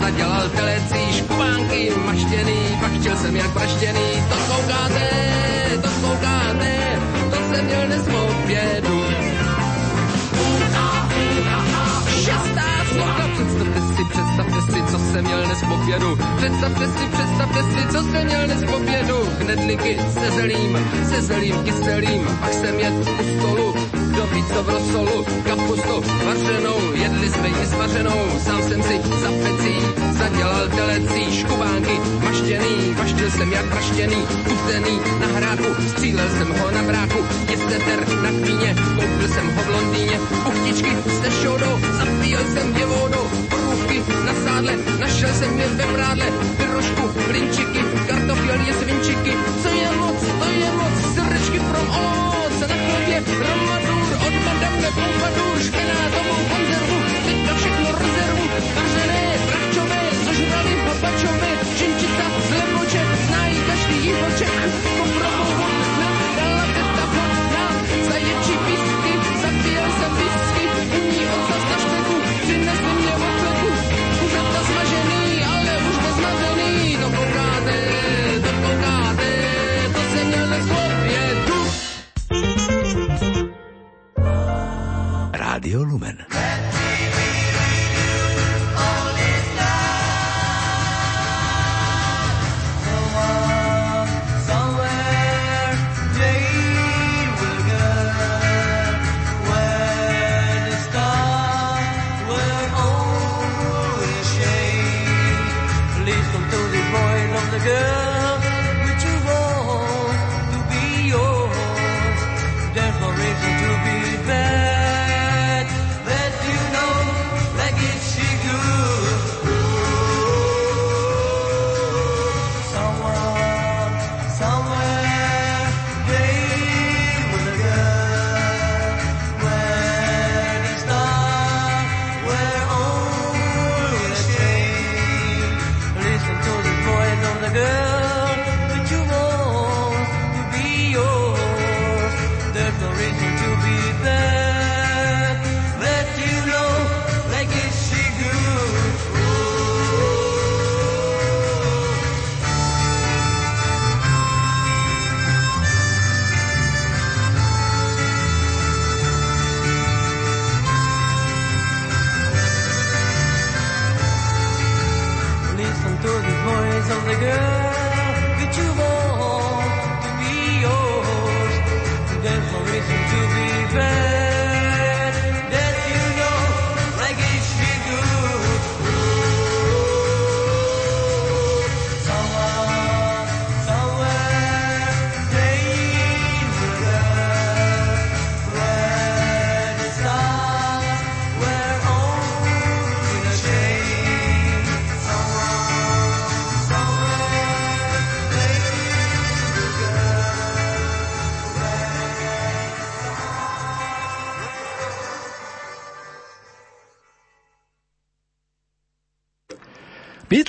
zadělal 0.00 0.48
telecí, 0.48 1.02
škubánky 1.18 1.92
maštěný, 2.06 2.60
pak 2.80 2.92
chtěl 3.00 3.16
jsem 3.16 3.36
jak 3.36 3.52
praštěný, 3.52 4.08
to 4.28 4.36
koukáte, 4.48 5.08
to 5.82 5.88
koukáte, 6.06 6.72
to 7.30 7.36
jsem 7.36 7.64
měl 7.64 7.86
dnes 7.86 8.08
v 8.08 8.14
obědu. 8.14 9.00
Šestá 12.24 12.70
sloka, 12.92 13.28
představte 13.34 13.69
si, 14.00 14.04
představte 14.04 14.72
si, 14.72 14.82
co 14.92 14.98
jsem 14.98 15.24
měl 15.24 15.42
dnes 15.44 15.62
v 15.62 15.72
obědu. 15.72 16.18
Představte 16.36 16.86
si, 16.86 17.06
představte 17.12 17.62
si, 17.62 17.88
co 17.92 18.02
jsem 18.02 18.24
měl 18.26 18.44
dnes 18.46 18.62
v 18.62 18.74
obědu. 18.74 19.16
Knedlíky 19.38 19.98
se 20.12 20.30
zelím, 20.30 20.78
se 21.08 21.22
zelím 21.22 21.64
kyselým, 21.64 22.22
pak 22.40 22.52
jsem 22.52 22.78
jet 22.80 22.94
u 22.94 23.38
stolu, 23.38 23.74
do 24.16 24.26
víco 24.26 24.62
v 24.62 24.68
rosolu, 24.68 25.24
kapustu 25.44 26.02
vařenou, 26.26 26.92
jedli 26.94 27.30
jsme 27.30 27.48
ji 27.48 27.66
smaženou, 27.66 28.38
sám 28.44 28.62
jsem 28.62 28.82
si 28.82 29.00
za 29.20 29.28
pecí 29.28 29.74
zadělal 30.12 30.68
telecí, 30.68 31.38
škubánky. 31.40 32.00
Maštěný, 32.24 32.94
maštil 32.98 33.30
jsem 33.30 33.52
jak 33.52 33.66
praštěný, 33.66 34.22
uzený 34.52 35.00
na 35.20 35.26
hráku, 35.26 35.82
střílel 35.88 36.28
jsem 36.30 36.48
ho 36.58 36.70
na 36.70 36.82
bráku, 36.82 37.18
jesteter 37.50 38.08
na 38.22 38.30
kvíně, 38.30 38.76
koupil 38.96 39.28
jsem 39.28 39.46
ho 39.56 39.62
v 39.62 39.68
Londýně, 39.68 40.20
uchtičky 40.48 40.90
s 41.06 41.18
tešoudou, 41.18 41.80
zapíjel 41.98 42.44
jsem 42.52 42.76
je 42.76 42.86
vodou, 42.86 43.49
porůvky 43.60 44.02
na 44.26 44.34
sádle, 44.44 44.72
našel 45.00 45.32
jsem 45.34 45.60
je 45.60 45.68
ve 45.68 45.84
prádle, 45.84 46.26
pyrošku, 46.56 47.02
blinčiky, 47.28 47.80
kartofělně 48.08 48.72
svinčiky, 48.74 49.32
co 49.62 49.68
je 49.68 49.90
moc, 49.92 50.20
to 50.40 50.48
je 50.50 50.72
moc, 50.72 51.14
srdečky 51.14 51.58
pro 51.60 51.80
ovoc, 51.80 52.60
na 52.60 52.76
chlebě 52.84 53.22
romadur, 53.38 54.08
od 54.26 54.34
madame 54.44 54.88
Pompadour, 54.94 55.56
špenátovou 55.62 56.40
konzervu, 56.50 56.98
teďka 57.26 57.54
všechno 57.54 57.88
rezervu, 57.98 58.44
vařené, 58.74 59.24
bravčové, 59.46 60.00
zožrali 60.24 60.74
babačové, 60.86 61.50
činčica, 61.78 62.24
zleboček, 62.48 63.08
znají 63.26 63.56
každý 63.66 64.06
jihoček, 64.06 64.52
koprovou 64.98 65.59
Rádio 85.50 85.82
Lumen. 85.82 86.16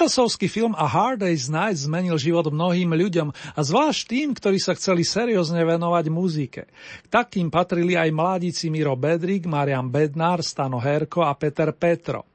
Beatlesovský 0.02 0.50
film 0.50 0.74
A 0.74 0.90
Hard 0.90 1.22
Day's 1.22 1.46
Night 1.46 1.78
zmenil 1.78 2.18
život 2.18 2.50
mnohým 2.50 2.90
ľuďom 2.90 3.30
a 3.54 3.60
zvlášť 3.62 4.02
tým, 4.10 4.34
ktorí 4.34 4.58
sa 4.58 4.74
chceli 4.74 5.06
seriózne 5.06 5.62
venovať 5.62 6.10
muzike. 6.10 6.66
K 7.06 7.06
takým 7.06 7.54
patrili 7.54 7.94
aj 7.94 8.10
mladíci 8.10 8.74
Miro 8.74 8.98
Bedrik, 8.98 9.46
Marian 9.46 9.94
Bednár, 9.94 10.42
Stano 10.42 10.82
Herko 10.82 11.22
a 11.22 11.38
Peter 11.38 11.70
Petro. 11.78 12.26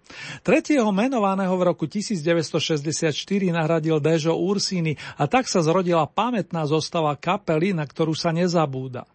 Tretieho 0.47 0.87
menovaného 0.95 1.51
v 1.59 1.75
roku 1.75 1.91
1964 1.91 3.11
nahradil 3.51 3.99
Dežo 3.99 4.39
Ursini 4.39 4.95
a 5.19 5.27
tak 5.27 5.51
sa 5.51 5.59
zrodila 5.59 6.07
pamätná 6.07 6.71
zostava 6.71 7.19
kapely, 7.19 7.75
na 7.75 7.83
ktorú 7.83 8.15
sa 8.15 8.31
nezabúda. 8.31 9.11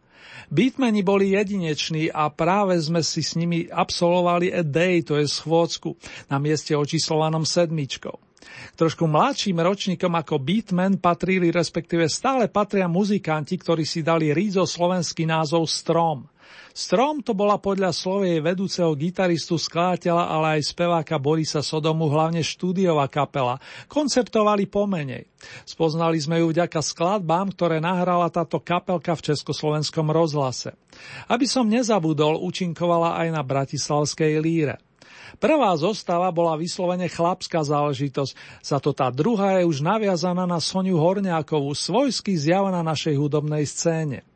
Beatmeni 0.52 1.08
boli 1.08 1.40
jedineční 1.40 2.12
a 2.12 2.28
práve 2.28 2.76
sme 2.84 3.00
si 3.00 3.24
s 3.24 3.40
nimi 3.40 3.72
absolvovali 3.72 4.52
a 4.52 4.60
day, 4.60 5.00
to 5.08 5.16
je 5.16 5.24
schôdzku, 5.24 5.96
na 6.28 6.36
mieste 6.36 6.76
očíslovanom 6.76 7.48
sedmičkou. 7.48 8.31
Trošku 8.76 9.06
mladším 9.06 9.62
ročníkom 9.62 10.14
ako 10.18 10.42
Beatmen 10.42 10.98
patrili, 10.98 11.54
respektíve 11.54 12.10
stále 12.10 12.50
patria 12.50 12.90
muzikanti, 12.90 13.58
ktorí 13.58 13.86
si 13.86 14.02
dali 14.02 14.34
rízo 14.34 14.66
slovenský 14.66 15.30
názov 15.30 15.70
Strom. 15.70 16.26
Strom 16.72 17.20
to 17.20 17.36
bola 17.36 17.60
podľa 17.60 17.92
slovej 17.92 18.40
vedúceho 18.40 18.96
gitaristu, 18.96 19.60
skladateľa, 19.60 20.24
ale 20.32 20.48
aj 20.60 20.72
speváka 20.72 21.20
Borisa 21.20 21.60
Sodomu 21.60 22.08
hlavne 22.08 22.40
štúdiová 22.40 23.12
kapela. 23.12 23.60
Konceptovali 23.92 24.72
pomenej. 24.72 25.28
Spoznali 25.68 26.16
sme 26.20 26.40
ju 26.40 26.56
vďaka 26.56 26.80
skladbám, 26.80 27.52
ktoré 27.56 27.84
nahrala 27.84 28.32
táto 28.32 28.64
kapelka 28.64 29.16
v 29.20 29.32
Československom 29.32 30.08
rozhlase. 30.16 30.76
Aby 31.28 31.44
som 31.44 31.68
nezabudol, 31.68 32.40
účinkovala 32.40 33.20
aj 33.20 33.28
na 33.36 33.42
Bratislavskej 33.44 34.40
líre. 34.40 34.80
Prvá 35.38 35.72
zostava 35.80 36.28
bola 36.34 36.60
vyslovene 36.60 37.08
chlapská 37.08 37.64
záležitosť, 37.64 38.64
za 38.66 38.78
to 38.82 38.92
tá 38.92 39.08
druhá 39.14 39.62
je 39.62 39.70
už 39.70 39.84
naviazaná 39.84 40.44
na 40.44 40.60
Soniu 40.60 41.00
Horňákovú, 41.00 41.72
svojsky 41.72 42.36
zjav 42.36 42.68
na 42.74 42.84
našej 42.84 43.16
hudobnej 43.16 43.64
scéne. 43.68 44.28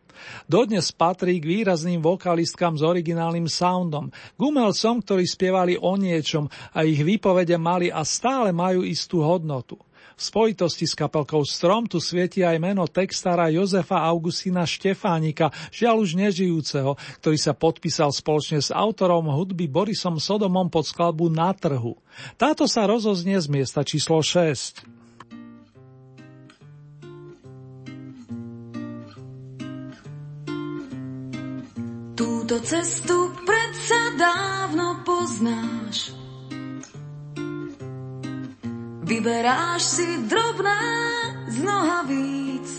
Dodnes 0.50 0.90
patrí 0.96 1.38
k 1.38 1.46
výrazným 1.46 2.02
vokalistkám 2.02 2.80
s 2.80 2.84
originálnym 2.84 3.46
soundom, 3.46 4.10
k 4.10 4.40
umelcom, 4.42 5.04
ktorí 5.04 5.24
spievali 5.28 5.74
o 5.78 5.94
niečom 6.00 6.50
a 6.74 6.82
ich 6.82 7.02
výpovede 7.04 7.60
mali 7.62 7.94
a 7.94 8.02
stále 8.02 8.50
majú 8.50 8.82
istú 8.82 9.22
hodnotu. 9.22 9.78
V 10.16 10.22
spojitosti 10.24 10.88
s 10.88 10.96
kapelkou 10.96 11.44
Strom 11.44 11.92
tu 11.92 12.00
svieti 12.00 12.40
aj 12.40 12.56
meno 12.56 12.88
textára 12.88 13.52
Jozefa 13.52 14.00
Augustina 14.08 14.64
Štefánika, 14.64 15.52
žiaľ 15.76 16.08
už 16.08 16.16
nežijúceho, 16.16 16.96
ktorý 17.20 17.36
sa 17.36 17.52
podpísal 17.52 18.16
spoločne 18.16 18.64
s 18.64 18.72
autorom 18.72 19.28
hudby 19.28 19.68
Borisom 19.68 20.16
Sodomom 20.16 20.72
pod 20.72 20.88
skladbu 20.88 21.28
Na 21.28 21.52
trhu. 21.52 22.00
Táto 22.40 22.64
sa 22.64 22.88
rozoznie 22.88 23.36
z 23.44 23.48
miesta 23.52 23.84
číslo 23.84 24.24
6. 24.24 24.88
Túto 32.16 32.56
cestu 32.64 33.36
predsa 33.44 34.16
dávno 34.16 35.04
poznáš. 35.04 36.25
Vyberáš 39.06 40.02
si 40.02 40.08
drobné 40.26 40.82
z 41.54 41.58
víc. 42.10 42.70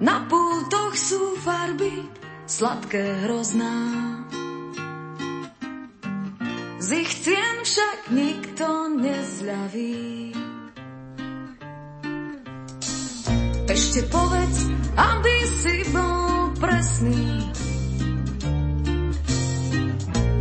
Na 0.00 0.24
pultoch 0.24 0.96
sú 0.96 1.36
farby 1.44 2.08
sladké 2.48 3.28
hrozná. 3.28 3.76
Z 6.80 6.88
ich 7.04 7.12
cien 7.20 7.56
však 7.68 7.98
nikto 8.16 8.96
nezľaví. 8.96 10.32
Ešte 13.68 14.08
povedz, 14.08 14.72
aby 14.96 15.36
si 15.52 15.76
bol 15.92 16.56
presný. 16.56 17.28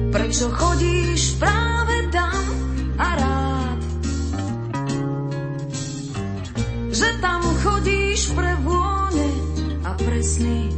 Prečo 0.08 0.48
chodíš 0.56 1.36
práve 1.36 2.08
tam 2.16 2.47
a 2.98 3.10
rád? 3.16 3.80
Že 6.90 7.10
tam 7.22 7.42
chodíš 7.62 8.34
pre 8.34 8.52
vône 8.66 9.30
a 9.86 9.94
presný. 9.98 10.74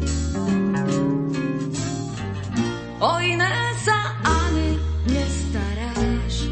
O 2.99 3.11
iné 3.23 3.55
sa 3.79 3.99
ani 4.27 4.75
nestaráš. 5.07 6.51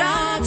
skrýva 0.00 0.39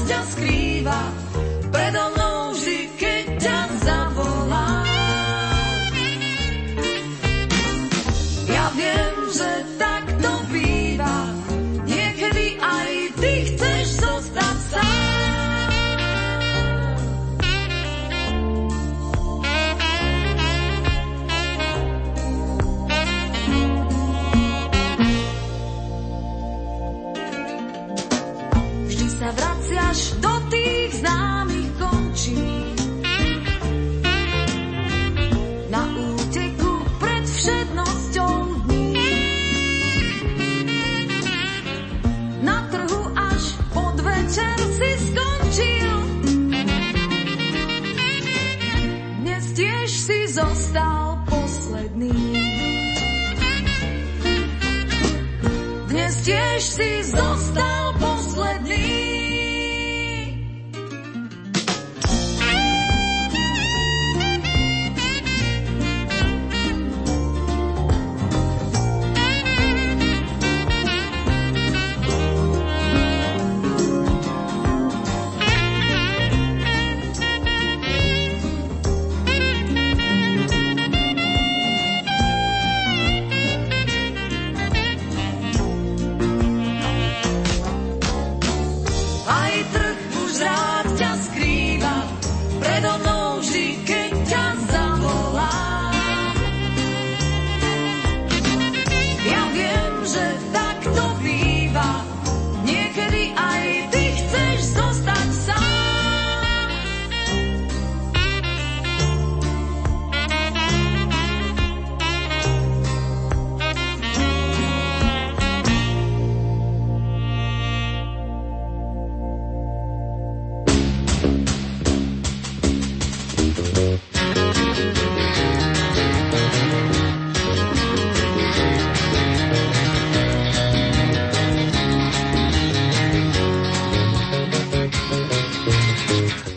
tiež 56.53 56.65
si 56.69 56.89
zostal 57.09 57.97
posledný. 57.97 58.92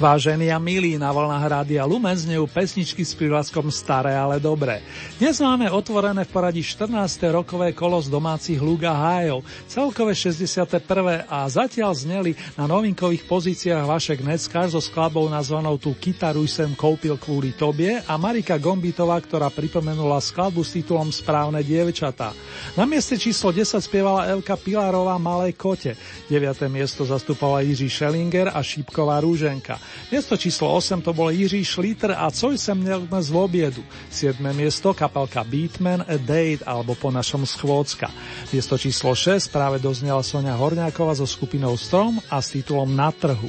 Vážení 0.07 0.55
a 0.55 0.63
milí, 0.63 0.95
na 0.95 1.11
vlnách 1.11 1.43
Rádia 1.51 1.83
Lumen 1.83 2.15
znejú 2.15 2.47
pesničky 2.47 3.03
s 3.03 3.11
prívlaskom 3.19 3.75
Staré, 3.75 4.15
ale 4.15 4.39
dobré. 4.39 4.79
Dnes 5.17 5.41
máme 5.41 5.73
otvorené 5.73 6.29
v 6.29 6.33
poradí 6.37 6.61
14. 6.61 6.93
rokové 7.33 7.73
kolo 7.73 7.97
z 8.05 8.13
domácich 8.13 8.61
Luga 8.61 8.93
hájov, 8.93 9.49
celkové 9.65 10.13
61. 10.13 11.25
a 11.25 11.49
zatiaľ 11.49 11.97
zneli 11.97 12.37
na 12.53 12.69
novinkových 12.69 13.25
pozíciách 13.25 13.81
Vašek 13.89 14.21
Neckar 14.21 14.69
so 14.69 14.77
skladbou 14.77 15.25
nazvanou 15.33 15.81
Tu 15.81 15.97
kytaru 15.97 16.45
sem 16.45 16.69
koupil 16.77 17.17
kvôli 17.17 17.57
tobie 17.57 17.97
a 18.05 18.21
Marika 18.21 18.61
Gombitová, 18.61 19.17
ktorá 19.17 19.49
pripomenula 19.49 20.21
skladbu 20.21 20.61
s 20.61 20.77
titulom 20.77 21.09
Správne 21.09 21.65
dievčatá. 21.65 22.37
Na 22.77 22.85
mieste 22.85 23.17
číslo 23.17 23.57
10 23.57 23.73
spievala 23.81 24.29
Elka 24.29 24.61
Pilarová 24.61 25.17
Malej 25.17 25.57
kote, 25.57 25.97
9. 26.29 26.69
miesto 26.69 27.09
zastupovala 27.09 27.65
Jiří 27.65 27.89
Schellinger 27.89 28.53
a 28.53 28.61
Šípková 28.61 29.25
Rúženka. 29.25 29.81
Miesto 30.13 30.37
číslo 30.37 30.77
8 30.77 31.01
to 31.01 31.17
bol 31.17 31.33
Jiří 31.33 31.65
Šlíter 31.65 32.13
a 32.13 32.29
Co 32.29 32.53
sem 32.53 32.77
v 32.77 33.33
obiedu. 33.33 33.81
7. 34.13 34.45
miesto 34.53 34.93
kapelka 35.07 35.47
Beatman 35.47 36.03
A 36.03 36.19
Date 36.19 36.67
alebo 36.67 36.99
po 36.99 37.15
našom 37.15 37.47
Schvócka. 37.47 38.11
Miesto 38.51 38.75
číslo 38.75 39.15
6 39.15 39.55
práve 39.55 39.79
doznela 39.79 40.27
Sonia 40.27 40.59
Horňáková 40.59 41.15
so 41.15 41.31
skupinou 41.31 41.79
Strom 41.79 42.19
a 42.27 42.43
s 42.43 42.59
titulom 42.59 42.91
Na 42.91 43.15
trhu. 43.15 43.47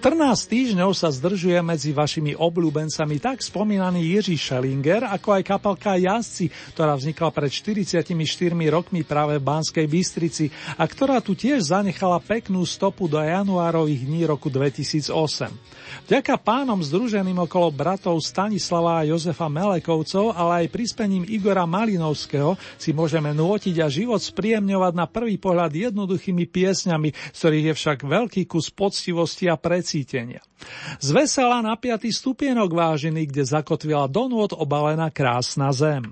14 0.00 0.16
týždňov 0.48 0.96
sa 0.96 1.12
zdržuje 1.12 1.60
medzi 1.60 1.92
vašimi 1.92 2.32
obľúbencami 2.32 3.20
tak 3.20 3.44
spomínaný 3.44 4.16
Jiří 4.16 4.40
Schellinger, 4.40 5.04
ako 5.04 5.36
aj 5.36 5.42
kapelka 5.44 5.92
Jazdci, 6.00 6.48
ktorá 6.72 6.96
vznikla 6.96 7.28
pred 7.28 7.52
44 7.52 8.08
rokmi 8.72 9.04
práve 9.04 9.36
v 9.36 9.44
Banskej 9.44 9.84
Bystrici 9.84 10.48
a 10.80 10.88
ktorá 10.88 11.20
tu 11.20 11.36
tiež 11.36 11.68
zanechala 11.76 12.16
peknú 12.16 12.64
stopu 12.64 13.12
do 13.12 13.20
januárových 13.20 14.08
dní 14.08 14.24
roku 14.24 14.48
2008. 14.48 15.12
Vďaka 16.10 16.42
pánom 16.42 16.82
združeným 16.82 17.46
okolo 17.46 17.70
bratov 17.70 18.18
Stanislava 18.18 18.98
a 18.98 19.06
Jozefa 19.06 19.46
Melekovcov, 19.46 20.34
ale 20.34 20.66
aj 20.66 20.74
prispením 20.74 21.22
Igora 21.22 21.70
Malinovského 21.70 22.58
si 22.82 22.90
môžeme 22.90 23.30
nôtiť 23.30 23.78
a 23.78 23.86
život 23.86 24.18
spríjemňovať 24.18 24.92
na 24.98 25.06
prvý 25.06 25.38
pohľad 25.38 25.70
jednoduchými 25.70 26.50
piesňami, 26.50 27.14
z 27.14 27.38
ktorých 27.38 27.66
je 27.70 27.74
však 27.78 27.98
veľký 28.02 28.42
kus 28.50 28.74
poctivosti 28.74 29.46
a 29.46 29.54
precítenia. 29.54 30.42
Z 30.98 31.14
vesela 31.14 31.62
na 31.62 31.78
piatý 31.78 32.10
stupienok 32.10 32.74
vážený, 32.74 33.30
kde 33.30 33.46
zakotvila 33.46 34.10
do 34.10 34.26
nôd 34.26 34.50
obalená 34.58 35.14
krásna 35.14 35.70
zem. 35.70 36.10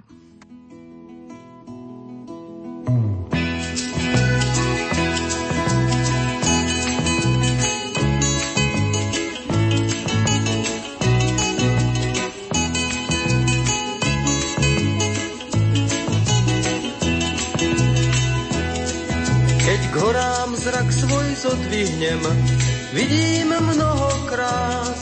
Zodvihnem, 22.22 22.58
Vidím 22.92 23.52
mnoho 23.60 24.10
krás, 24.26 25.00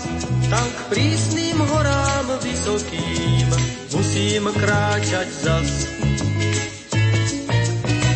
tam 0.50 0.66
k 0.70 0.80
prísnym 0.90 1.58
horám 1.58 2.26
vysokým 2.42 3.48
musím 3.94 4.50
kráčať 4.52 5.28
zas. 5.30 5.70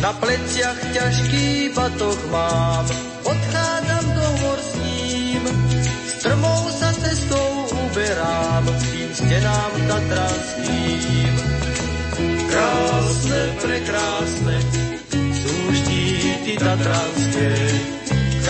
Na 0.01 0.11
pleciach 0.17 0.79
ťažký 0.93 1.71
batoh 1.77 2.19
mám, 2.35 2.85
odchádzam 3.23 4.05
do 4.11 4.27
hor 4.43 4.59
s 4.59 4.71
ním, 4.81 5.43
strmou 6.19 6.61
sa 6.73 6.91
cestou 6.99 7.49
uberám 7.89 8.65
tým 8.91 9.09
stenám 9.13 9.71
tatranským. 9.87 11.33
Krásne, 12.51 13.41
prekrásne, 13.61 14.57
sú 15.31 15.55
štíty 15.79 16.59
tatranské, 16.59 17.51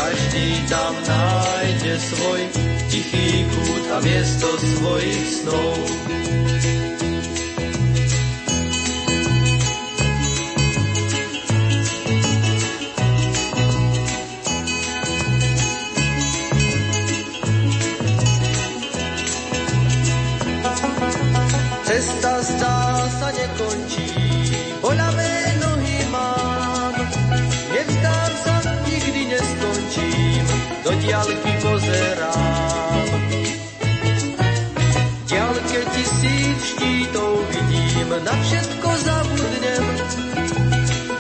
každý 0.01 0.65
tam 0.65 0.93
nájde 1.05 1.93
svoj 2.01 2.41
tichý 2.89 3.45
kút 3.53 3.85
a 3.93 3.97
miesto 4.01 4.49
svojich 4.57 5.25
snov. 5.29 5.77
Na 38.19 38.35
všetko 38.43 38.89
zabudnem. 39.07 39.85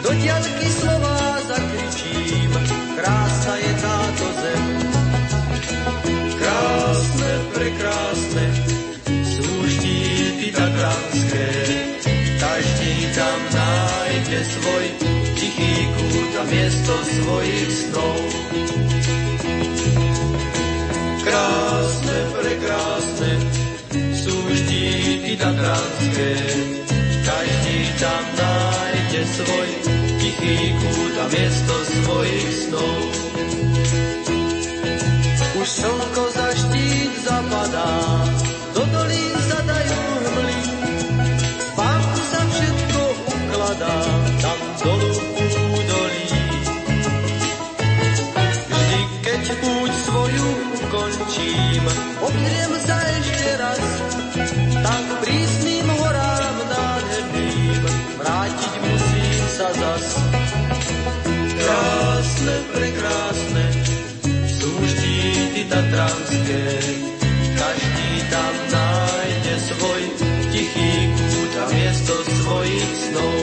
Do 0.03 0.11
diaľky 0.11 0.67
slova 0.67 1.39
zakričím, 1.47 2.51
krásna 2.99 3.53
je 3.63 3.71
táto 3.79 4.25
zem. 4.43 4.65
Krásne, 6.35 7.31
prekrásne, 7.55 8.45
sú 9.23 9.47
štíty 9.71 10.51
tatranské, 10.51 11.47
každý 12.43 12.93
tam 13.15 13.39
nájde 13.55 14.39
svoj 14.51 14.85
tichý 15.39 15.73
kút 15.95 16.33
a 16.35 16.43
miesto 16.43 16.93
svojich 17.07 17.71
snov. 17.71 18.19
Krásne, 21.23 22.17
prekrásne 22.35 23.31
sú 24.11 24.35
štíty 24.59 25.39
tatranské, 25.39 26.31
tam 28.01 28.25
nájde 28.33 29.21
svoj 29.29 29.69
tichý 30.17 30.57
kút 30.73 31.15
a 31.21 31.25
miesto 31.29 31.75
svojich 31.85 32.49
snov. 32.65 33.01
Už 35.61 35.67
slnko 35.69 36.23
za 36.33 36.47
štít 36.57 37.13
zapadá, 37.21 37.93
do 38.73 38.83
dolín 38.89 39.33
zadajú 39.37 40.01
hmly, 40.17 40.61
spánku 41.61 42.21
sa 42.25 42.41
všetko 42.49 43.01
ukladá, 43.37 43.97
tam 44.41 44.59
dolu 44.81 45.11
údolí. 45.77 46.25
Vždy, 48.65 48.99
keď 49.21 49.43
púť 49.61 49.91
svoju 50.09 50.49
ukončím, 50.73 51.83
obzriem 52.25 52.73
sa 52.81 52.97
ešte 52.97 53.49
raz, 53.61 54.00
Krásne, 61.71 62.55
prekrásne 62.75 63.65
sú 64.43 64.75
štíty 64.91 65.71
tatranské, 65.71 66.63
každý 67.55 68.11
tam 68.27 68.53
nájde 68.75 69.55
svoj 69.71 70.01
tichý 70.51 70.91
kút 71.15 71.53
a 71.55 71.65
miesto 71.71 72.15
svojich 72.27 72.91
snov. 72.91 73.39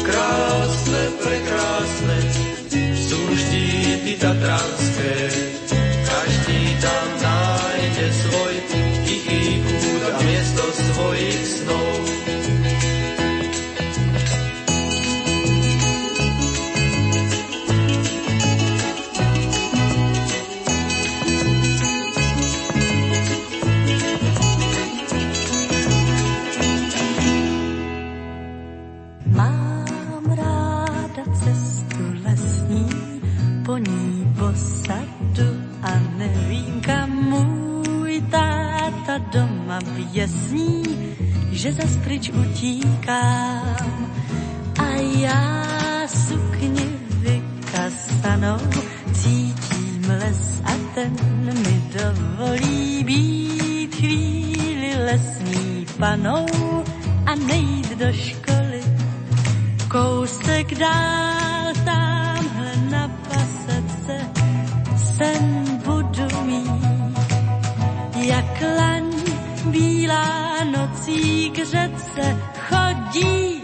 Krásne, 0.00 1.02
prekrásne 1.20 2.18
sú 2.96 3.20
štíty 3.36 4.16
tatranské, 4.16 5.12
dál 60.78 61.72
tamhle 61.84 62.72
na 62.90 63.08
pasece 63.28 64.16
sen 64.96 65.64
budu 65.84 66.42
mít. 66.42 67.18
Jak 68.16 68.62
laň 68.78 69.12
bílá 69.64 70.64
nocí 70.64 71.50
k 71.50 71.56
řece 71.64 72.36
hladí 72.68 73.62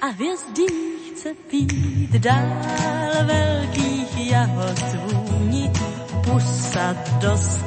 a 0.00 0.06
hvězdy 0.06 0.66
chce 1.12 1.34
pít 1.50 2.10
dál 2.10 3.26
velkých 3.26 4.30
jahod 4.30 4.78
zvůni. 4.78 5.70
Pusa 6.24 6.94
dostala, 7.20 7.65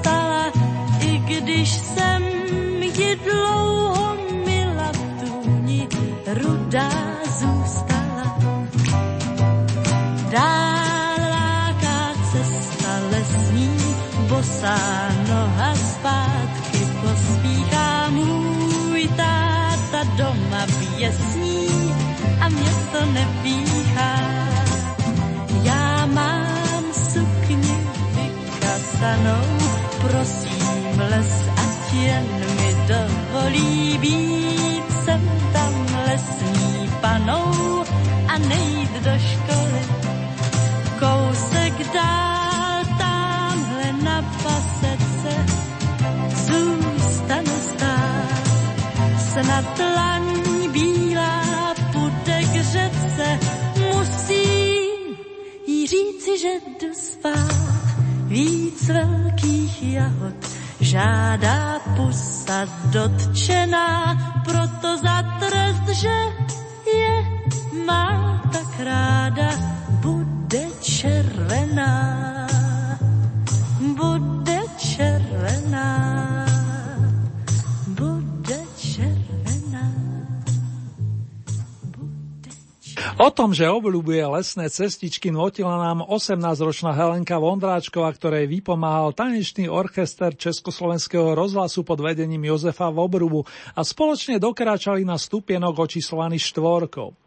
tom, 83.50 83.58
že 83.58 83.66
obľúbuje 83.66 84.22
lesné 84.30 84.70
cestičky, 84.70 85.34
notila 85.34 85.74
nám 85.82 86.06
18-ročná 86.06 86.94
Helenka 86.94 87.42
Vondráčková, 87.42 88.14
ktorej 88.14 88.46
vypomáhal 88.46 89.10
tanečný 89.18 89.66
orchester 89.66 90.38
Československého 90.38 91.34
rozhlasu 91.34 91.82
pod 91.82 91.98
vedením 91.98 92.46
Jozefa 92.46 92.94
Vobrubu 92.94 93.50
a 93.74 93.82
spoločne 93.82 94.38
dokráčali 94.38 95.02
na 95.02 95.18
stupienok 95.18 95.82
očíslovaný 95.82 96.38
štvorkou. 96.38 97.18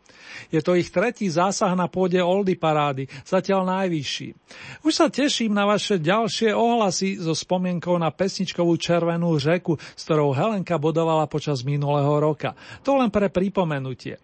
Je 0.54 0.62
to 0.62 0.78
ich 0.78 0.94
tretí 0.94 1.26
zásah 1.26 1.74
na 1.74 1.90
pôde 1.90 2.22
Oldy 2.22 2.54
parády, 2.54 3.10
zatiaľ 3.26 3.82
najvyšší. 3.82 4.28
Už 4.86 4.94
sa 4.94 5.10
teším 5.10 5.50
na 5.50 5.66
vaše 5.66 5.98
ďalšie 5.98 6.54
ohlasy 6.54 7.18
so 7.18 7.34
spomienkou 7.34 7.98
na 7.98 8.14
pesničkovú 8.14 8.78
Červenú 8.78 9.34
řeku, 9.42 9.74
s 9.74 10.02
ktorou 10.06 10.30
Helenka 10.30 10.78
bodovala 10.78 11.26
počas 11.26 11.66
minulého 11.66 12.14
roka. 12.22 12.54
To 12.86 12.94
len 12.94 13.10
pre 13.10 13.26
pripomenutie. 13.26 14.22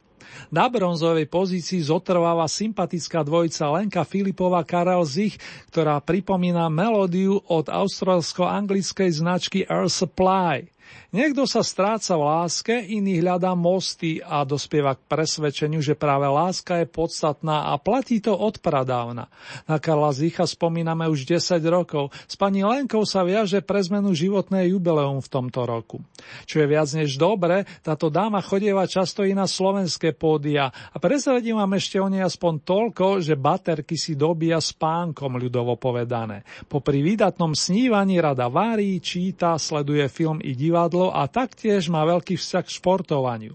Na 0.48 0.68
bronzovej 0.68 1.28
pozícii 1.28 1.84
zotrváva 1.84 2.48
sympatická 2.48 3.20
dvojica 3.20 3.68
Lenka 3.68 4.02
Filipova 4.04 4.64
Karel 4.64 5.04
Zich, 5.04 5.36
ktorá 5.68 6.00
pripomína 6.00 6.72
melódiu 6.72 7.40
od 7.48 7.68
australsko-anglickej 7.68 9.10
značky 9.12 9.58
Air 9.68 9.92
Supply. 9.92 10.68
Niekto 11.08 11.48
sa 11.48 11.64
stráca 11.64 12.20
v 12.20 12.28
láske, 12.28 12.84
iný 12.84 13.24
hľadá 13.24 13.56
mosty 13.56 14.20
a 14.20 14.44
dospieva 14.44 14.92
k 14.92 15.08
presvedčeniu, 15.08 15.80
že 15.80 15.96
práve 15.96 16.28
láska 16.28 16.84
je 16.84 16.84
podstatná 16.84 17.72
a 17.72 17.80
platí 17.80 18.20
to 18.20 18.36
od 18.36 18.60
pradávna. 18.60 19.32
Na 19.64 19.80
Karla 19.80 20.12
Zicha 20.12 20.44
spomíname 20.44 21.08
už 21.08 21.24
10 21.24 21.64
rokov. 21.64 22.12
S 22.28 22.36
pani 22.36 22.60
Lenkou 22.60 23.08
sa 23.08 23.24
viaže 23.24 23.64
pre 23.64 23.80
zmenu 23.88 24.12
životné 24.12 24.68
jubileum 24.68 25.24
v 25.24 25.32
tomto 25.32 25.64
roku. 25.64 26.04
Čo 26.44 26.60
je 26.60 26.66
viac 26.68 26.92
než 26.92 27.16
dobre, 27.16 27.64
táto 27.80 28.12
dáma 28.12 28.44
chodieva 28.44 28.84
často 28.84 29.24
i 29.24 29.32
na 29.32 29.48
slovenské 29.48 30.12
pódia 30.12 30.68
a 30.68 30.96
prezradím 31.00 31.56
vám 31.56 31.72
ešte 31.80 31.96
o 32.04 32.12
nej 32.12 32.20
aspoň 32.20 32.60
toľko, 32.68 33.24
že 33.24 33.32
baterky 33.32 33.96
si 33.96 34.12
dobíja 34.12 34.60
spánkom 34.60 35.40
ľudovo 35.40 35.80
povedané. 35.80 36.44
Popri 36.68 37.00
výdatnom 37.00 37.56
snívaní 37.56 38.20
rada 38.20 38.52
vári, 38.52 39.00
číta, 39.00 39.56
sleduje 39.56 40.04
film 40.12 40.44
i 40.44 40.52
divadlo 40.52 40.97
a 41.06 41.30
taktiež 41.30 41.86
má 41.86 42.02
veľký 42.02 42.34
vzťah 42.34 42.64
k 42.66 42.74
športovaniu. 42.82 43.54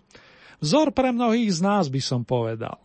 Vzor 0.63 0.95
pre 0.95 1.11
mnohých 1.11 1.51
z 1.51 1.59
nás 1.59 1.91
by 1.91 1.99
som 1.99 2.23
povedal. 2.23 2.79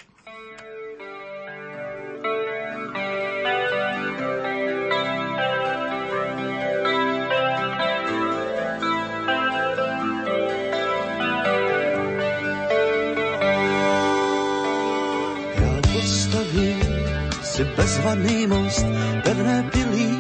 Si 17.59 17.67
bezvadný 17.75 18.47
most, 18.47 18.87
pevné 19.27 19.67
pilíře 19.75 20.18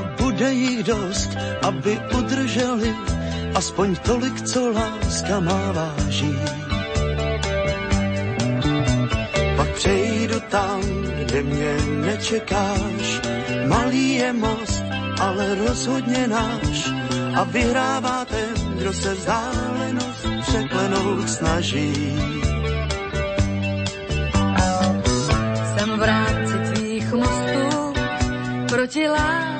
a 0.00 0.02
bude 0.16 0.52
jich 0.52 0.82
dost, 0.84 1.30
aby 1.62 2.00
udrželi 2.18 2.96
aspoň 3.54 3.96
tolik, 3.96 4.42
co 4.42 4.72
láska 4.72 5.40
má 5.40 5.72
váží. 5.72 6.36
Pak 9.56 9.68
přejdu 9.74 10.40
tam, 10.48 10.80
kde 11.24 11.42
mě 11.42 11.72
nečekáš, 12.06 13.04
malý 13.68 14.14
je 14.14 14.32
most, 14.32 14.82
ale 15.20 15.54
rozhodně 15.54 16.28
náš 16.28 16.90
a 17.36 17.44
vyhrává 17.44 18.24
ten, 18.24 18.76
kdo 18.80 18.92
se 18.92 19.14
vzdálenost 19.14 20.26
překlenout 20.48 21.28
snaží. 21.28 21.92
Jsem 25.76 25.90
v 25.98 26.02
rámci 26.02 26.56
tvých 26.72 27.12
mostů 27.12 27.92
proti 28.68 29.08
lásce 29.08 29.59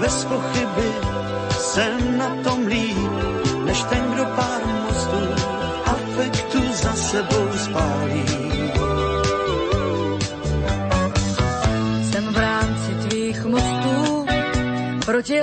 bez 0.00 0.24
pochyby 0.24 0.92
jsem 1.50 2.18
na 2.18 2.36
tom 2.44 2.66
líp, 2.66 3.10
než 3.64 3.82
ten, 3.82 4.12
kdo 4.12 4.24
pár 4.24 4.60
mostů 4.66 5.20
afektu 5.84 6.72
za 6.72 6.92
sebou 6.92 7.48
spálí. 7.64 8.24
Jsem 12.10 12.24
v 12.34 12.36
rámci 12.38 13.08
tvých 13.08 13.44
mostů 13.44 14.26
proti 15.06 15.42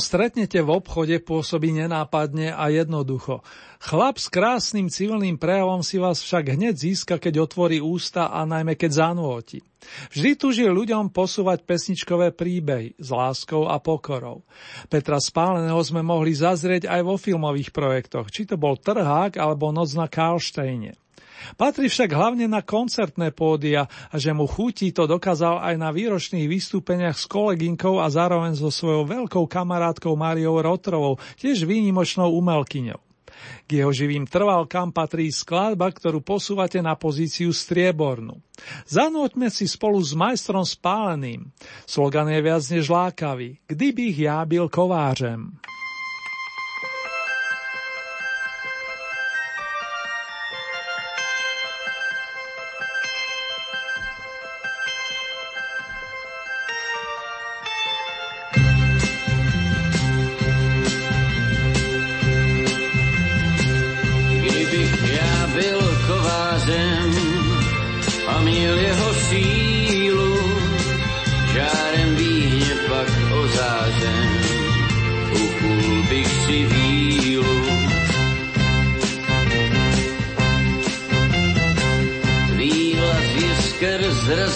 stretnete 0.00 0.58
v 0.64 0.82
obchode, 0.82 1.20
pôsobí 1.22 1.70
nenápadne 1.76 2.50
a 2.50 2.72
jednoducho. 2.72 3.44
Chlap 3.80 4.16
s 4.16 4.32
krásnym 4.32 4.88
civilným 4.88 5.36
prejavom 5.36 5.84
si 5.84 6.00
vás 6.00 6.20
však 6.20 6.56
hneď 6.56 6.74
získa, 6.76 7.16
keď 7.20 7.44
otvorí 7.44 7.78
ústa 7.80 8.32
a 8.32 8.44
najmä 8.48 8.76
keď 8.76 9.08
zanúti. 9.08 9.60
Vždy 10.12 10.30
tuží 10.36 10.64
ľuďom 10.68 11.08
posúvať 11.12 11.64
pesničkové 11.64 12.36
príbehy 12.36 13.00
s 13.00 13.08
láskou 13.08 13.68
a 13.68 13.80
pokorou. 13.80 14.44
Petra 14.92 15.16
Spáleného 15.16 15.80
sme 15.80 16.04
mohli 16.04 16.36
zazrieť 16.36 16.88
aj 16.88 17.00
vo 17.04 17.16
filmových 17.16 17.72
projektoch, 17.72 18.28
či 18.28 18.44
to 18.44 18.60
bol 18.60 18.76
Trhák 18.76 19.40
alebo 19.40 19.72
Noc 19.72 19.96
na 19.96 20.08
Karlštejne. 20.08 20.96
Patrí 21.56 21.88
však 21.88 22.10
hlavne 22.12 22.46
na 22.46 22.60
koncertné 22.64 23.32
pódia 23.34 23.88
a 24.10 24.14
že 24.16 24.32
mu 24.34 24.44
chutí 24.48 24.92
to 24.94 25.06
dokázal 25.08 25.60
aj 25.60 25.74
na 25.78 25.90
výročných 25.90 26.46
vystúpeniach 26.46 27.16
s 27.16 27.26
kolegynkou 27.28 28.00
a 28.00 28.06
zároveň 28.12 28.56
so 28.56 28.72
svojou 28.72 29.08
veľkou 29.08 29.44
kamarátkou 29.48 30.14
Máriou 30.14 30.60
Rotrovou, 30.60 31.16
tiež 31.40 31.64
výnimočnou 31.64 32.32
umelkyňou. 32.36 33.00
K 33.64 33.80
jeho 33.80 33.92
živým 33.94 34.28
trvalkám 34.28 34.92
patrí 34.92 35.32
skladba, 35.32 35.88
ktorú 35.88 36.20
posúvate 36.20 36.76
na 36.84 36.92
pozíciu 36.92 37.54
striebornú. 37.56 38.36
Zanúďme 38.84 39.48
si 39.48 39.64
spolu 39.64 39.96
s 40.04 40.12
majstrom 40.12 40.66
spáleným. 40.66 41.48
Slogan 41.88 42.28
je 42.28 42.40
viac 42.44 42.62
než 42.68 42.84
lákavý. 42.92 43.56
Kdybych 43.64 44.16
ja 44.28 44.44
byl 44.44 44.68
kovářem. 44.68 45.56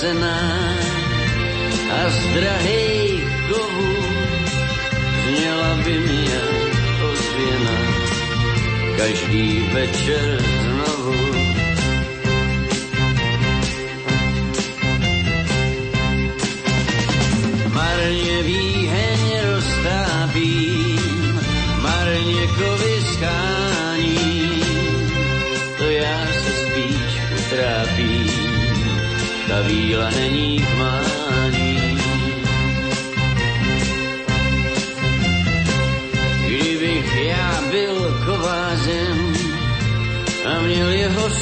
Zrazená 0.04 0.76
a 1.90 2.10
z 2.10 2.26
drahých 2.34 3.24
kovů 3.48 3.96
zněla 5.24 5.76
by 5.84 5.94
jak 6.32 7.02
ozvěna. 7.10 7.78
Každý 8.96 9.60
večer 9.72 10.63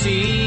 měl 0.00 0.41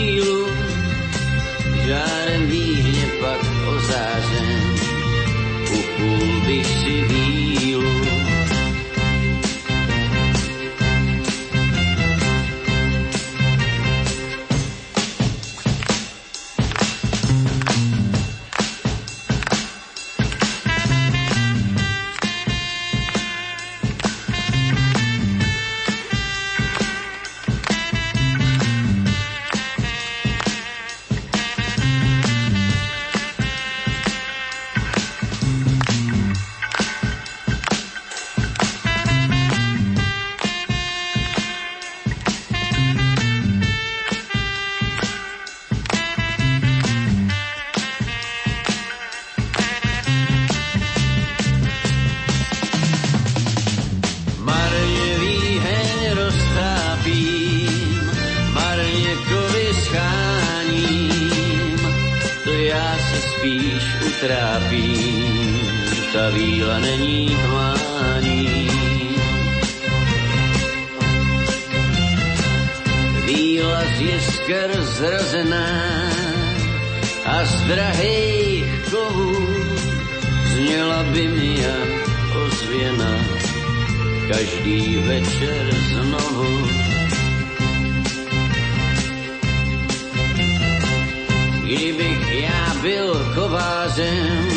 byl 93.06 93.32
kovářem 93.36 94.50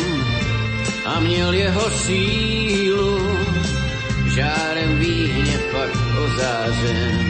a 1.05 1.19
měl 1.19 1.53
jeho 1.53 1.89
sílu, 1.89 3.37
žárem 4.25 4.99
výhně 4.99 5.59
pak 5.71 5.91
ozářen. 6.25 7.29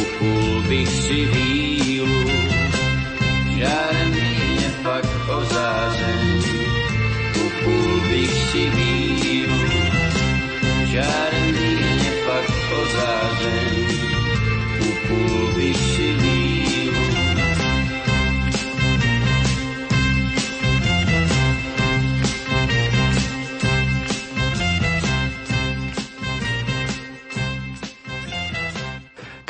Upul 0.00 0.62
bych 0.62 0.88
si 0.88 1.24
vílu, 1.24 2.30
žárem 3.56 4.12
výhně 4.12 4.70
pak 4.82 5.04
ozářen. 5.28 6.42
Upul 7.46 8.00
bych 8.08 8.32
si 8.50 8.70
vílu, 8.70 9.64
žárem 10.84 11.52
výhně 11.52 12.12
pak 12.26 12.46
ozářen. 12.82 13.86
Upul 14.80 15.52
bych 15.56 15.76
si 15.76 16.12
vílu. 16.12 16.59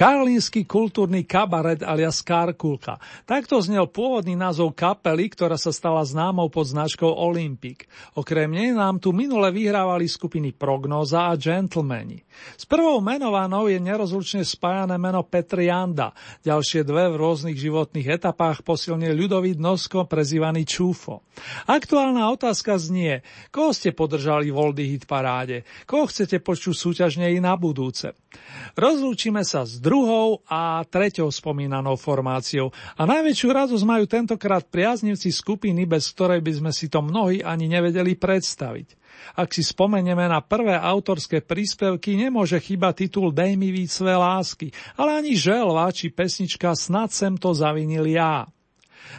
Karlínsky 0.00 0.64
kultúrny 0.64 1.28
kabaret 1.28 1.84
alias 1.84 2.24
Karkulka. 2.24 2.96
Takto 3.28 3.60
znel 3.60 3.84
pôvodný 3.84 4.32
názov 4.32 4.72
kapely, 4.72 5.28
ktorá 5.28 5.60
sa 5.60 5.76
stala 5.76 6.00
známou 6.08 6.48
pod 6.48 6.72
značkou 6.72 7.04
Olympic. 7.04 7.84
Okrem 8.16 8.48
nej 8.48 8.72
nám 8.72 8.96
tu 8.96 9.12
minule 9.12 9.52
vyhrávali 9.52 10.08
skupiny 10.08 10.56
Prognoza 10.56 11.28
a 11.28 11.36
Gentlemani. 11.36 12.16
S 12.56 12.64
prvou 12.64 13.04
menovanou 13.04 13.68
je 13.68 13.76
nerozlučne 13.76 14.40
spájané 14.40 14.96
meno 14.96 15.20
Petr 15.20 15.68
Janda. 15.68 16.16
Ďalšie 16.48 16.80
dve 16.80 17.12
v 17.12 17.20
rôznych 17.20 17.60
životných 17.60 18.16
etapách 18.16 18.64
posilnil 18.64 19.12
ľudový 19.12 19.60
Nosko, 19.60 20.08
prezývaný 20.08 20.64
Čúfo. 20.64 21.28
Aktuálna 21.68 22.32
otázka 22.32 22.80
znie, 22.80 23.20
koho 23.52 23.76
ste 23.76 23.92
podržali 23.92 24.48
v 24.48 24.80
Hit 24.80 25.04
paráde, 25.04 25.68
koho 25.84 26.08
chcete 26.08 26.40
počuť 26.40 26.72
súťažne 26.72 27.36
i 27.36 27.36
na 27.36 27.52
budúce. 27.60 28.16
Rozlúčime 28.78 29.42
sa 29.44 29.66
s 29.66 29.82
druhou 29.90 30.46
a 30.46 30.86
treťou 30.86 31.34
spomínanou 31.34 31.98
formáciou 31.98 32.70
a 32.94 33.02
najväčšiu 33.10 33.48
radosť 33.50 33.82
majú 33.82 34.06
tentokrát 34.06 34.62
priaznivci 34.70 35.34
skupiny, 35.34 35.82
bez 35.82 36.14
ktorej 36.14 36.38
by 36.38 36.52
sme 36.62 36.70
si 36.70 36.86
to 36.86 37.02
mnohí 37.02 37.42
ani 37.42 37.66
nevedeli 37.66 38.14
predstaviť. 38.14 38.94
Ak 39.34 39.50
si 39.50 39.66
spomenieme 39.66 40.30
na 40.30 40.38
prvé 40.38 40.78
autorské 40.78 41.42
príspevky, 41.42 42.14
nemôže 42.14 42.62
chyba 42.62 42.94
titul 42.94 43.34
Dej 43.34 43.58
mi 43.58 43.74
víc 43.74 43.98
lásky, 43.98 44.70
ale 44.94 45.18
ani 45.18 45.34
želva 45.34 45.90
či 45.90 46.14
pesnička 46.14 46.78
Snad 46.78 47.10
sem 47.10 47.34
to 47.34 47.50
zavinil 47.50 48.06
ja. 48.06 48.46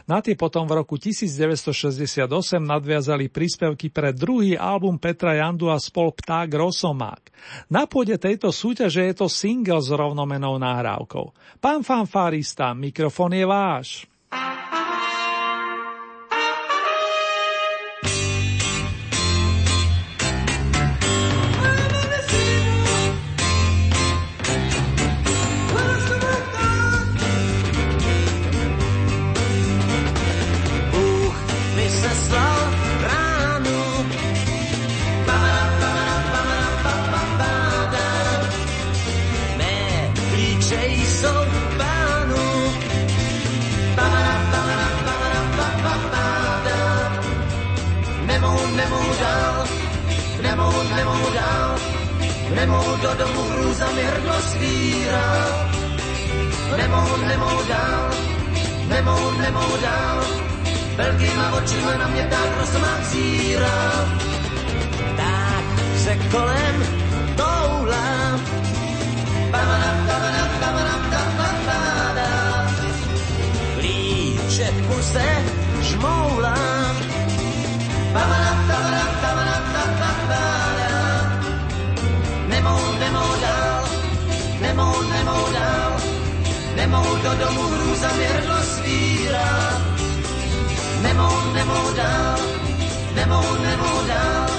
Na 0.05 0.21
tie 0.21 0.33
potom 0.33 0.65
v 0.69 0.81
roku 0.81 0.97
1968 0.97 2.25
nadviazali 2.61 3.29
príspevky 3.29 3.89
pre 3.89 4.13
druhý 4.13 4.57
album 4.57 4.97
Petra 5.01 5.37
Jandu 5.37 5.69
a 5.69 5.77
spol 5.77 6.13
Pták 6.13 6.49
Rosomák. 6.51 7.33
Na 7.73 7.89
pôde 7.89 8.17
tejto 8.19 8.53
súťaže 8.53 9.01
je 9.07 9.13
to 9.17 9.27
single 9.31 9.81
s 9.81 9.89
rovnomenou 9.89 10.61
nahrávkou. 10.61 11.57
Pán 11.63 11.81
fanfárista, 11.81 12.73
mikrofón 12.77 13.33
je 13.33 13.45
váš. 13.47 14.10
Očima 61.63 61.97
na 61.97 62.07
mě 62.07 62.27
tak 62.29 62.49
rozmák 62.59 63.03
zíra. 63.03 64.07
Tak 65.17 65.65
se 65.97 66.15
kolem 66.31 66.75
toulám, 67.35 68.41
bamanam, 69.51 69.97
bamanam, 70.07 70.49
bamanam, 70.61 71.01
bamanam, 71.11 72.75
Líče 73.77 74.71
v 74.71 74.87
kuse 74.87 75.27
žmoulám, 75.81 76.95
bamanam, 78.13 78.67
bamanam, 78.67 79.11
bamanam, 79.21 79.61
nemohu, 82.47 82.99
nemohu 82.99 83.35
dál, 83.41 83.83
nemohu, 84.61 85.01
nemohu 85.09 85.53
dál, 85.53 85.93
nemohu 86.75 87.15
do 87.15 87.45
domu 87.45 87.61
hrůza 87.61 88.07
hrdlo 88.07 88.57
svírá. 88.63 89.81
Nemohu, 91.01 91.40
nemohu 91.53 91.93
dál, 91.95 92.39
nemohu, 93.15 93.61
nemohu 93.63 94.07
dál, 94.07 94.49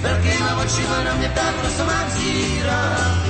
velkýma 0.00 0.56
očima 0.62 1.04
na 1.04 1.14
mě 1.14 1.28
pták 1.28 1.54
rosomák 1.64 2.10
zírá. 2.10 3.20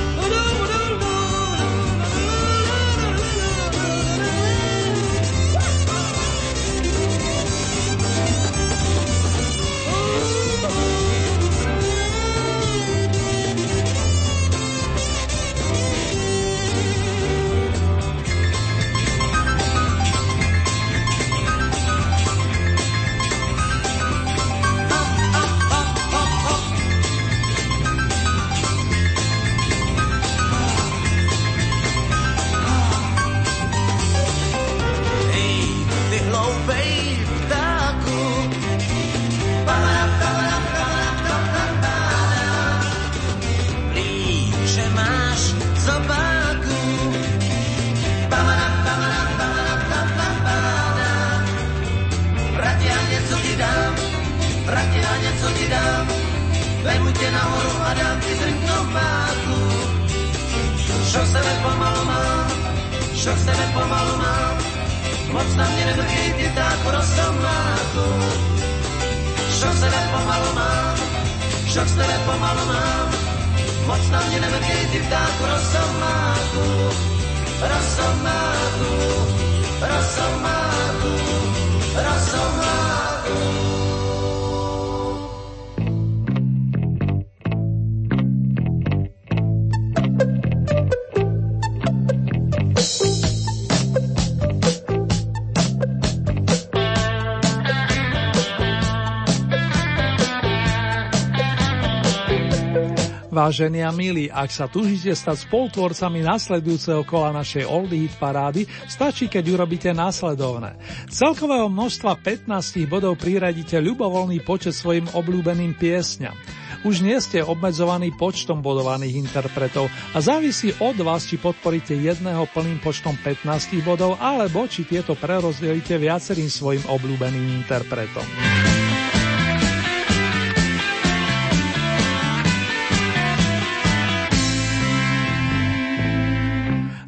Vážení 103.50 103.82
a 103.82 103.90
milí, 103.90 104.30
ak 104.30 104.46
sa 104.46 104.70
tužíte 104.70 105.10
stať 105.10 105.50
spolutvorcami 105.50 106.22
nasledujúceho 106.22 107.02
kola 107.02 107.34
našej 107.34 107.66
Oldie 107.66 108.06
Hit 108.06 108.14
parády, 108.14 108.62
stačí, 108.86 109.26
keď 109.26 109.58
urobíte 109.58 109.90
následovné. 109.90 110.78
Celkového 111.10 111.66
množstva 111.66 112.14
15 112.46 112.46
bodov 112.86 113.18
priradíte 113.18 113.82
ľubovoľný 113.82 114.38
počet 114.46 114.78
svojim 114.78 115.10
obľúbeným 115.10 115.74
piesňam. 115.74 116.38
Už 116.86 117.02
nie 117.02 117.18
ste 117.18 117.42
obmedzovaní 117.42 118.14
počtom 118.14 118.62
bodovaných 118.62 119.18
interpretov 119.18 119.90
a 120.14 120.22
závisí 120.22 120.70
od 120.78 120.94
vás, 121.02 121.26
či 121.26 121.34
podporíte 121.34 121.98
jedného 121.98 122.46
plným 122.54 122.78
počtom 122.78 123.18
15 123.18 123.82
bodov, 123.82 124.14
alebo 124.22 124.70
či 124.70 124.86
tieto 124.86 125.18
prerozdelíte 125.18 125.98
viacerým 125.98 126.46
svojim 126.46 126.86
obľúbeným 126.86 127.66
interpretom. 127.66 128.22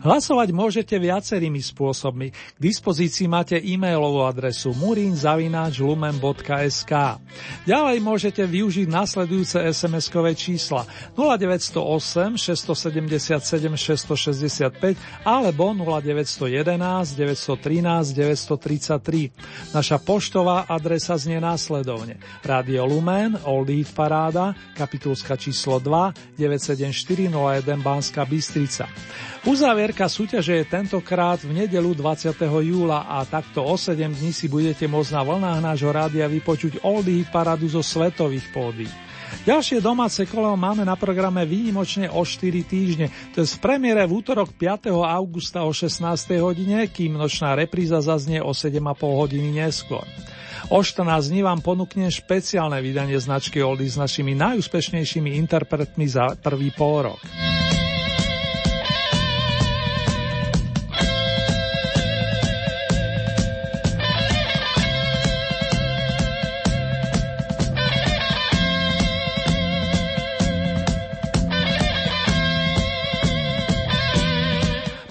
Hlasovať 0.02 0.50
môžete 0.50 0.98
viacerými 0.98 1.62
spôsobmi. 1.62 2.34
K 2.34 2.58
dispozícii 2.58 3.30
máte 3.30 3.54
e-mailovú 3.54 4.26
adresu 4.26 4.74
murinzavináčlumen.sk 4.74 6.92
Ďalej 7.62 8.02
môžete 8.02 8.42
využiť 8.42 8.90
nasledujúce 8.90 9.62
SMS-kové 9.62 10.34
čísla 10.34 10.90
0908 11.14 12.34
677 12.34 13.78
665 13.78 14.98
alebo 15.22 15.70
0911 15.70 17.14
913 17.14 18.10
933. 18.10 19.70
Naša 19.70 20.02
poštová 20.02 20.66
adresa 20.66 21.14
znie 21.14 21.38
následovne. 21.38 22.18
Radio 22.42 22.90
Lumen, 22.90 23.38
Old 23.46 23.70
Heat 23.70 23.94
Paráda, 23.94 24.50
kapitulska 24.74 25.38
číslo 25.38 25.78
2, 25.78 26.42
97401 26.42 27.78
Banská 27.78 28.26
Bystrica. 28.26 28.90
Uzávierka 29.92 30.08
súťaže 30.08 30.56
je 30.56 30.64
tentokrát 30.64 31.36
v 31.44 31.52
nedelu 31.52 31.92
20. 31.92 32.32
júla 32.64 33.12
a 33.12 33.28
takto 33.28 33.60
o 33.60 33.76
7 33.76 34.00
dní 34.08 34.32
si 34.32 34.48
budete 34.48 34.88
môcť 34.88 35.12
na 35.12 35.20
vlnách 35.20 35.60
nášho 35.60 35.92
rádia 35.92 36.24
vypočuť 36.32 36.80
Oldie 36.80 37.28
paradu 37.28 37.68
zo 37.68 37.84
svetových 37.84 38.48
pódy. 38.56 38.88
Ďalšie 39.44 39.84
domáce 39.84 40.24
kolo 40.24 40.56
máme 40.56 40.88
na 40.88 40.96
programe 40.96 41.44
výnimočne 41.44 42.08
o 42.08 42.24
4 42.24 42.40
týždne, 42.64 43.12
to 43.36 43.44
je 43.44 43.52
v 43.52 43.60
premiére 43.60 44.08
v 44.08 44.16
útorok 44.16 44.56
5. 44.56 44.88
augusta 44.96 45.60
o 45.60 45.76
16. 45.76 46.08
hodine, 46.40 46.88
kým 46.88 47.12
nočná 47.12 47.52
repríza 47.52 48.00
zaznie 48.00 48.40
o 48.40 48.56
7,5 48.56 48.96
hodiny 48.96 49.60
neskôr. 49.60 50.08
O 50.72 50.80
14 50.80 51.04
dní 51.28 51.44
vám 51.44 51.60
ponúknem 51.60 52.08
špeciálne 52.08 52.80
vydanie 52.80 53.20
značky 53.20 53.60
Oldie 53.60 53.92
s 53.92 54.00
našimi 54.00 54.32
najúspešnejšími 54.40 55.36
interpretmi 55.36 56.08
za 56.08 56.32
prvý 56.40 56.72
pol 56.72 57.12
rok. 57.12 57.20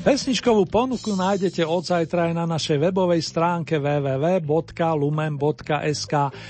Pesničkovú 0.01 0.65
ponuku 0.65 1.13
nájdete 1.13 1.61
od 1.61 1.85
zajtra 1.85 2.33
aj 2.33 2.33
na 2.33 2.49
našej 2.49 2.89
webovej 2.89 3.21
stránke 3.21 3.77
www.lumen.sk. 3.77 4.49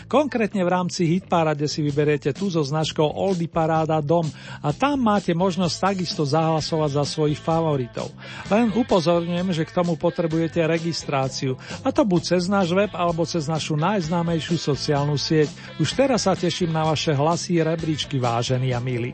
Konkrétne 0.08 0.64
v 0.64 0.70
rámci 0.72 1.04
Hitparade 1.04 1.68
si 1.68 1.84
vyberiete 1.84 2.32
tú 2.32 2.48
so 2.48 2.64
značkou 2.64 3.04
Oldy 3.04 3.52
Paráda 3.52 4.00
Dom 4.00 4.24
a 4.64 4.72
tam 4.72 5.04
máte 5.04 5.36
možnosť 5.36 5.76
takisto 5.84 6.24
zahlasovať 6.24 6.96
za 6.96 7.04
svojich 7.04 7.44
favoritov. 7.44 8.08
Len 8.48 8.72
upozorňujem, 8.72 9.52
že 9.52 9.68
k 9.68 9.76
tomu 9.76 10.00
potrebujete 10.00 10.64
registráciu 10.64 11.60
a 11.84 11.92
to 11.92 12.08
buď 12.08 12.40
cez 12.40 12.48
náš 12.48 12.72
web 12.72 12.96
alebo 12.96 13.28
cez 13.28 13.52
našu 13.52 13.76
najznámejšiu 13.76 14.56
sociálnu 14.56 15.20
sieť. 15.20 15.52
Už 15.76 15.92
teraz 15.92 16.24
sa 16.24 16.40
teším 16.40 16.72
na 16.72 16.88
vaše 16.88 17.12
hlasy 17.12 17.60
rebríčky 17.60 18.16
vážení 18.16 18.72
a 18.72 18.80
milí. 18.80 19.12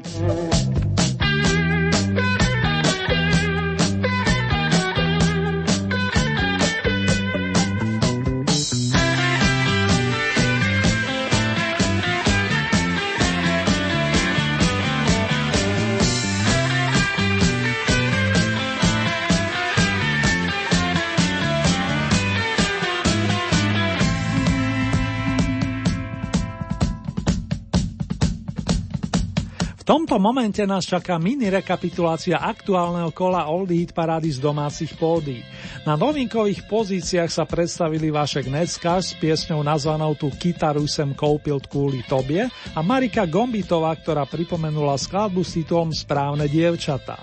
Tomto 29.88 30.20
momente 30.20 30.68
nás 30.68 30.84
čaká 30.84 31.16
mini 31.16 31.48
rekapitulácia 31.48 32.44
aktuálneho 32.44 33.16
kola 33.16 33.48
Old 33.48 33.72
Hit 33.72 33.96
parády 33.96 34.28
z 34.28 34.44
domácich 34.44 34.92
pódy. 35.00 35.40
Na 35.88 35.96
novinkových 35.96 36.68
pozíciách 36.68 37.32
sa 37.32 37.48
predstavili 37.48 38.12
Vašek 38.12 38.52
Necka 38.52 39.00
s 39.00 39.16
piesňou 39.16 39.64
nazvanou 39.64 40.12
tu 40.20 40.28
Kytaru 40.28 40.84
sem 40.92 41.16
koupil 41.16 41.64
kvôli 41.64 42.04
tobie 42.04 42.44
a 42.76 42.80
Marika 42.84 43.24
Gombitová, 43.24 43.96
ktorá 43.96 44.28
pripomenula 44.28 45.00
skladbu 45.00 45.48
s 45.48 45.56
titulom 45.56 45.96
Správne 45.96 46.52
dievčatá. 46.52 47.16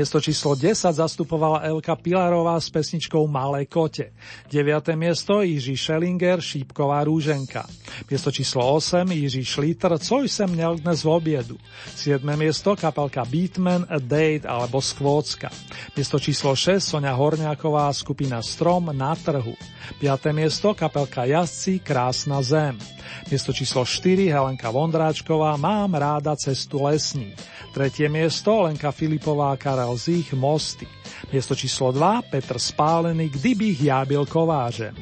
Miesto 0.00 0.16
číslo 0.16 0.56
10 0.56 0.96
zastupovala 0.96 1.60
Elka 1.60 1.92
Pilarová 1.92 2.56
s 2.56 2.72
pesničkou 2.72 3.28
Malé 3.28 3.68
kote. 3.68 4.16
9. 4.48 4.96
miesto 4.96 5.44
Jiří 5.44 5.76
Schellinger, 5.76 6.40
Šípková 6.40 7.04
rúženka. 7.04 7.68
Miesto 8.08 8.32
číslo 8.32 8.64
8 8.80 9.12
Jiří 9.12 9.44
Šlítr, 9.44 10.00
Co 10.00 10.24
sem 10.24 10.48
měl 10.48 10.80
dnes 10.80 11.04
v 11.04 11.08
obiedu. 11.08 11.56
7. 11.96 12.24
miesto 12.32 12.76
kapelka 12.80 13.28
Beatman, 13.28 13.84
A 13.92 14.00
Date 14.00 14.48
alebo 14.48 14.80
Skvócka. 14.80 15.52
Miesto 15.92 16.16
číslo 16.16 16.56
6 16.56 16.80
Sonia 16.80 17.12
Horňáková, 17.12 17.92
skupina 17.92 18.40
Strom 18.40 18.88
na 18.96 19.12
trhu. 19.12 19.52
5. 20.00 20.32
miesto 20.32 20.72
kapelka 20.72 21.28
Jazdci, 21.28 21.84
Krásna 21.84 22.40
zem. 22.40 22.80
Miesto 23.28 23.52
číslo 23.52 23.84
4 23.84 24.32
Helenka 24.32 24.72
Vondráčková, 24.72 25.60
Mám 25.60 25.92
ráda 25.94 26.36
cestu 26.36 26.88
lesní. 26.88 27.36
Tretie 27.70 28.10
miesto 28.10 28.66
Lenka 28.66 28.90
Filipová, 28.90 29.54
Karel 29.54 29.89
Zich, 29.96 30.34
Mosty. 30.34 30.86
Miesto 31.32 31.54
číslo 31.54 31.92
2 31.92 32.22
Petr 32.30 32.58
Spálený, 32.58 33.28
Kdybych 33.28 33.78
ja 33.82 34.04
byl 34.04 34.26
kovážem. 34.26 34.94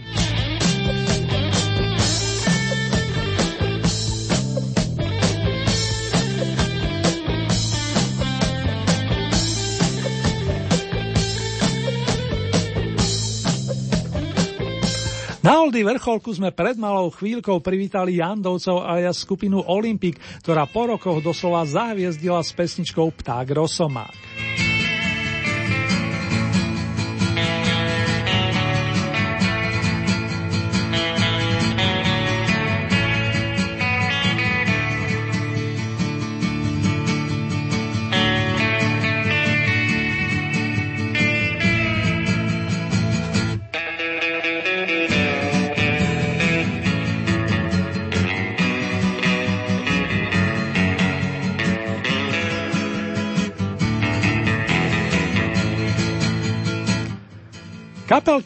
Na 15.49 15.65
Oldy 15.65 15.81
vrcholku 15.81 16.29
sme 16.37 16.53
pred 16.53 16.77
malou 16.77 17.09
chvíľkou 17.09 17.65
privítali 17.65 18.21
Jandovcov 18.21 18.85
ja 19.01 19.09
skupinu 19.17 19.65
Olympic, 19.65 20.21
ktorá 20.45 20.69
po 20.69 20.93
rokoch 20.93 21.25
doslova 21.25 21.65
zahviezdila 21.65 22.45
s 22.45 22.53
pesničkou 22.53 23.09
Pták 23.17 23.57
Rosomák. 23.57 24.48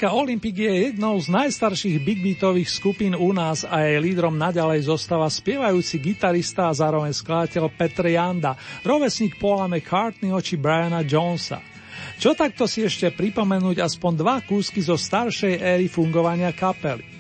Kapelka 0.03 0.18
Olympic 0.18 0.59
je 0.59 0.74
jednou 0.90 1.14
z 1.22 1.30
najstarších 1.30 2.03
big 2.03 2.18
beatových 2.18 2.74
skupín 2.74 3.14
u 3.14 3.30
nás 3.30 3.62
a 3.62 3.86
jej 3.86 4.03
lídrom 4.03 4.34
naďalej 4.34 4.90
zostáva 4.90 5.30
spievajúci 5.30 6.03
gitarista 6.03 6.66
a 6.66 6.74
zároveň 6.74 7.14
skladateľ 7.14 7.70
Petr 7.70 8.11
Janda, 8.11 8.59
rovesník 8.82 9.38
Paula 9.38 9.70
McCartneyho 9.70 10.42
či 10.42 10.59
Briana 10.59 11.07
Jonesa. 11.07 11.62
Čo 12.18 12.34
takto 12.34 12.66
si 12.66 12.82
ešte 12.82 13.14
pripomenúť 13.14 13.78
aspoň 13.78 14.12
dva 14.18 14.42
kúsky 14.42 14.82
zo 14.82 14.98
staršej 14.98 15.62
éry 15.62 15.86
fungovania 15.86 16.50
kapely. 16.50 17.12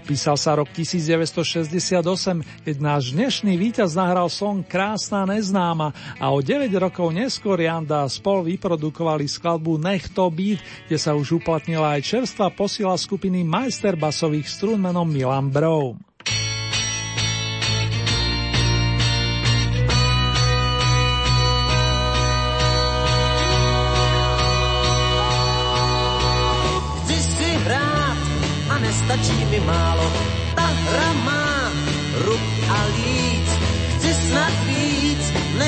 Písal 0.00 0.34
sa 0.40 0.58
rok 0.58 0.72
1968, 0.72 2.66
keď 2.66 2.76
náš 2.82 3.14
dnešný 3.14 3.54
víťaz 3.54 3.94
nahral 3.94 4.26
song 4.32 4.66
Krásna 4.66 5.28
neznáma 5.28 5.94
a 6.18 6.32
o 6.32 6.42
9 6.42 6.72
rokov 6.80 7.14
neskôr 7.14 7.60
Janda 7.60 8.02
a 8.02 8.10
spol 8.10 8.42
vyprodukovali 8.48 9.30
skladbu 9.30 9.78
Nech 9.78 10.10
to 10.10 10.26
byť, 10.26 10.90
kde 10.90 10.98
sa 10.98 11.14
už 11.14 11.44
uplatnila 11.44 11.94
aj 12.00 12.02
čerstvá 12.02 12.50
posila 12.50 12.98
skupiny 12.98 13.46
Majster 13.46 13.94
basových 13.94 14.50
strún 14.50 14.82
menom 14.82 15.06
Milan 15.06 15.52
Brown. 15.52 16.09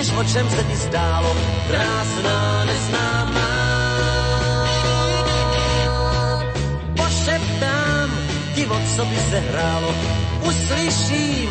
Než 0.03 0.12
o 0.18 0.24
čem 0.24 0.50
se 0.50 0.64
ti 0.64 0.76
zdálo. 0.76 1.36
Krásná, 1.70 2.64
neznámá. 2.64 3.50
Pošeptám 6.96 8.11
ti, 8.55 8.66
o 8.66 8.78
co 8.96 9.05
by 9.05 9.16
se 9.16 9.38
hrálo, 9.40 9.94
uslyším 10.42 11.50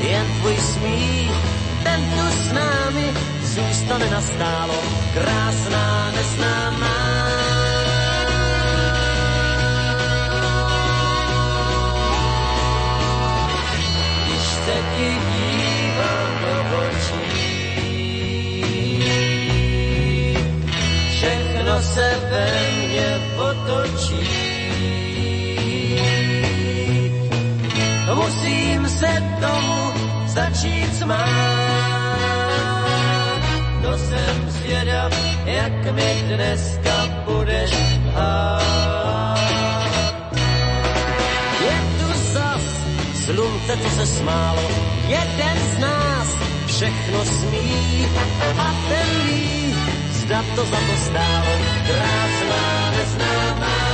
jen 0.00 0.26
tvůj 0.40 0.56
smích, 0.56 1.32
ten 1.82 2.00
tu 2.14 2.26
s 2.42 2.52
námi 2.52 3.06
zůstane 3.42 4.10
nastálo. 4.10 4.74
Krásná, 5.14 6.10
neznámá. 6.10 6.98
Když 14.26 14.42
se 14.42 14.74
se 21.82 22.14
ve 22.30 22.46
mně 22.72 23.20
potočí. 23.36 24.28
Musím 28.14 28.88
se 28.88 29.22
tomu 29.40 29.92
začít 30.26 30.96
smát. 30.98 31.28
To 33.82 33.98
jsem 33.98 34.50
zvědav, 34.50 35.12
jak 35.44 35.94
mi 35.94 36.22
dneska 36.34 37.08
budeš 37.24 37.72
hát. 38.14 38.68
Je 41.60 41.76
tu 41.98 42.08
zas 42.32 42.62
slunce, 43.24 43.76
co 43.76 43.90
se 43.90 44.06
smálo, 44.06 44.70
jeden 45.08 45.58
z 45.74 45.78
nás 45.78 46.28
všechno 46.66 47.24
smí 47.24 48.06
a 48.58 48.74
ten 48.88 49.26
ví, 49.26 49.67
zda 50.28 50.44
to 50.56 50.64
za 50.64 50.76
to 50.76 50.94
stálo. 50.96 51.52
Krásná 51.88 52.90
neznámá. 52.92 53.87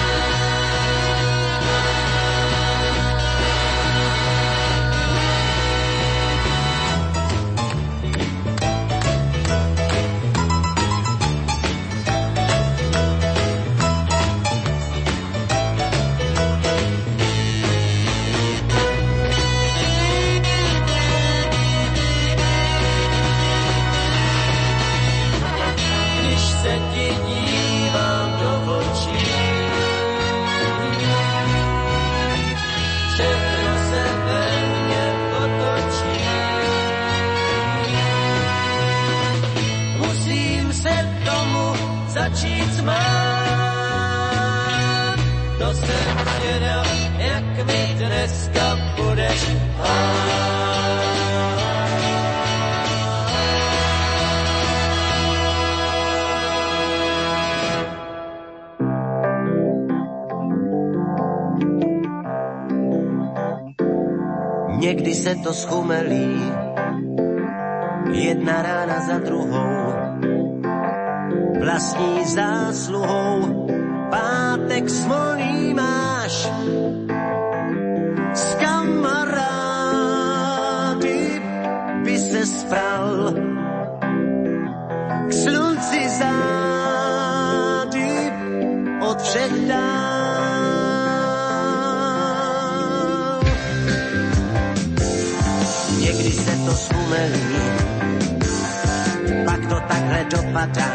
Dneska 48.24 48.76
budeš 48.96 49.50
hát. 49.78 50.24
Někdy 64.78 65.14
se 65.14 65.34
to 65.34 65.52
schumelí, 65.52 66.52
jedna 68.12 68.62
rána 68.62 69.00
za 69.00 69.18
druhou, 69.18 69.92
vlastní 71.60 72.24
zásluhou, 72.24 73.66
pátek 74.10 74.90
smolný 74.90 75.33
my 100.54 100.66
time. 100.68 100.93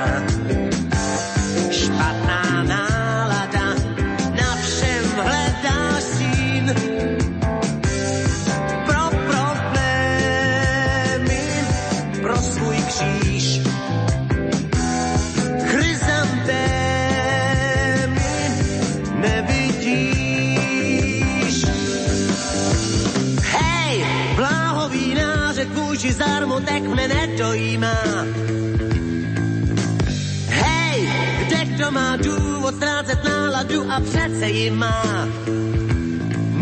Přece 34.04 34.48
ji 34.48 34.72
má. 34.72 35.28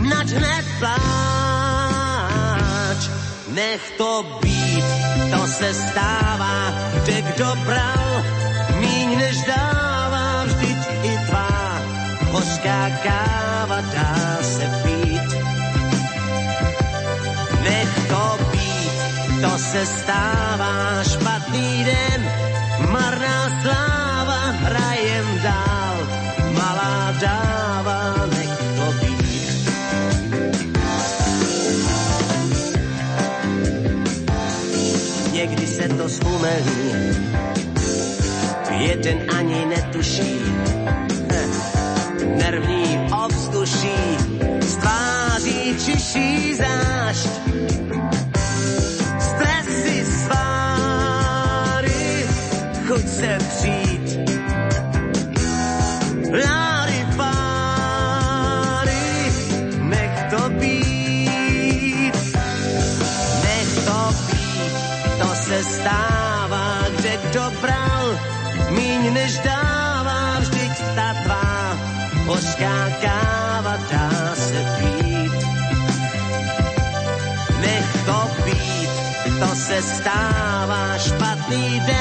Nač 0.09 0.27
hned 0.27 0.67
nech 3.57 3.91
to 3.97 4.39
být, 4.41 4.85
to 5.31 5.47
se 5.47 5.73
stává, 5.73 6.73
kde 6.93 7.21
kdo 7.21 7.55
bral, 7.65 8.23
míň 8.79 9.17
než 9.17 9.35
dává, 9.43 10.43
vždyť 10.45 10.77
i 11.03 11.17
tvá 11.27 11.81
hořká 12.31 12.89
káva 13.03 13.81
dá 13.81 14.37
se 14.41 14.65
pít. 14.83 15.29
Nech 17.63 18.07
to 18.07 18.37
být, 18.51 19.41
to 19.41 19.57
se 19.57 19.85
stává, 19.85 21.03
špatný 21.03 21.85
den, 21.85 22.31
marná 22.91 23.16
Zkumelí, 36.17 37.13
jeden 38.79 39.17
ani 39.37 39.65
netuší, 39.65 40.41
nervní 42.41 42.99
ovzduší, 43.25 44.17
z 44.61 44.75
tváří 44.77 45.75
čiší 45.85 46.55
zášť. 46.55 47.29
Stává, 79.97 80.97
špatný 80.97 81.79
den, 81.79 81.96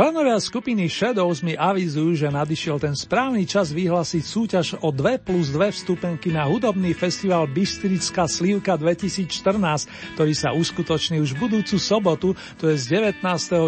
Členovia 0.00 0.40
skupiny 0.40 0.88
Shadows 0.88 1.44
mi 1.44 1.52
avizujú, 1.52 2.16
že 2.16 2.32
nadišiel 2.32 2.80
ten 2.80 2.96
správny 2.96 3.44
čas 3.44 3.68
vyhlásiť 3.68 4.24
súťaž 4.24 4.66
o 4.80 4.88
2 4.88 5.20
plus 5.20 5.52
2 5.52 5.76
vstupenky 5.76 6.32
na 6.32 6.48
hudobný 6.48 6.96
festival 6.96 7.44
Bystrická 7.44 8.24
slívka 8.24 8.80
2014, 8.80 9.28
ktorý 10.16 10.32
sa 10.32 10.56
uskutoční 10.56 11.20
už 11.20 11.36
budúcu 11.36 11.76
sobotu, 11.76 12.32
to 12.56 12.72
je 12.72 12.80
z 12.80 13.12
19. 13.12 13.20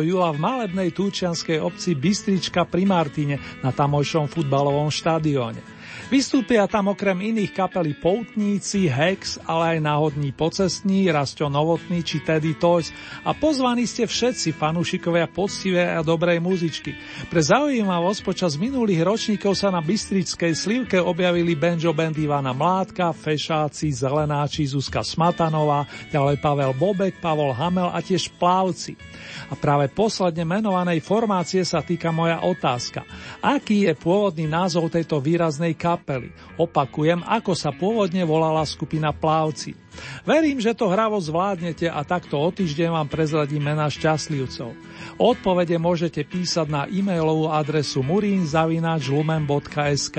júla 0.09 0.33
v 0.33 0.41
malebnej 0.41 0.97
túčianskej 0.97 1.61
obci 1.61 1.93
Bystrička 1.93 2.65
pri 2.65 2.89
Martine 2.89 3.37
na 3.61 3.69
tamojšom 3.69 4.25
futbalovom 4.33 4.89
štadióne. 4.89 5.82
Vystúpia 6.13 6.69
tam 6.69 6.93
okrem 6.93 7.33
iných 7.33 7.57
kapely 7.57 7.97
Poutníci, 7.97 8.85
Hex, 8.85 9.41
ale 9.49 9.81
aj 9.81 9.89
náhodní 9.89 10.37
pocestní, 10.37 11.09
Rasto 11.09 11.49
Novotný 11.49 12.05
či 12.05 12.21
Teddy 12.21 12.53
Toys 12.61 12.93
a 13.25 13.33
pozvaní 13.33 13.89
ste 13.89 14.05
všetci 14.05 14.53
fanúšikovia 14.53 15.25
poctivej 15.33 15.97
a 15.97 16.05
dobrej 16.05 16.37
muzičky. 16.45 16.93
Pre 17.33 17.41
zaujímavosť 17.41 18.29
počas 18.29 18.61
minulých 18.61 19.09
ročníkov 19.09 19.57
sa 19.57 19.73
na 19.73 19.81
Bystrickej 19.81 20.53
slivke 20.53 21.01
objavili 21.01 21.57
banjo 21.57 21.97
band 21.97 22.21
Ivana 22.21 22.53
Mládka, 22.53 23.17
Fešáci, 23.17 23.89
Zelenáči, 23.89 24.69
Zuzka 24.69 25.01
Smatanová, 25.01 25.89
ďalej 26.13 26.37
Pavel 26.45 26.77
Bobek, 26.77 27.25
Pavol 27.25 27.57
Hamel 27.57 27.89
a 27.89 28.05
tiež 28.05 28.37
Plávci. 28.37 29.01
A 29.49 29.57
práve 29.57 29.89
posledne 29.89 30.45
menovanej 30.45 31.01
formácie 31.01 31.65
sa 31.65 31.81
týka 31.81 32.13
moja 32.13 32.45
otázka. 32.45 33.01
Aký 33.41 33.89
je 33.89 33.97
pôvodný 33.97 34.45
názov 34.45 34.93
tejto 34.93 35.17
výraznej 35.17 35.73
kapely? 35.73 36.02
Kapely. 36.03 36.35
Opakujem, 36.59 37.23
ako 37.23 37.55
sa 37.55 37.71
pôvodne 37.71 38.27
volala 38.27 38.67
skupina 38.67 39.15
Plávci. 39.15 39.79
Verím, 40.23 40.63
že 40.63 40.71
to 40.75 40.87
hravo 40.87 41.19
zvládnete 41.19 41.91
a 41.91 42.07
takto 42.07 42.39
o 42.39 42.47
týždeň 42.55 42.95
vám 42.95 43.11
prezradím 43.11 43.67
mena 43.67 43.91
šťastlivcov. 43.91 44.71
Odpovede 45.19 45.83
môžete 45.83 46.23
písať 46.23 46.71
na 46.71 46.87
e-mailovú 46.87 47.51
adresu 47.51 48.07
murinzavinačlumen.sk 48.07 50.19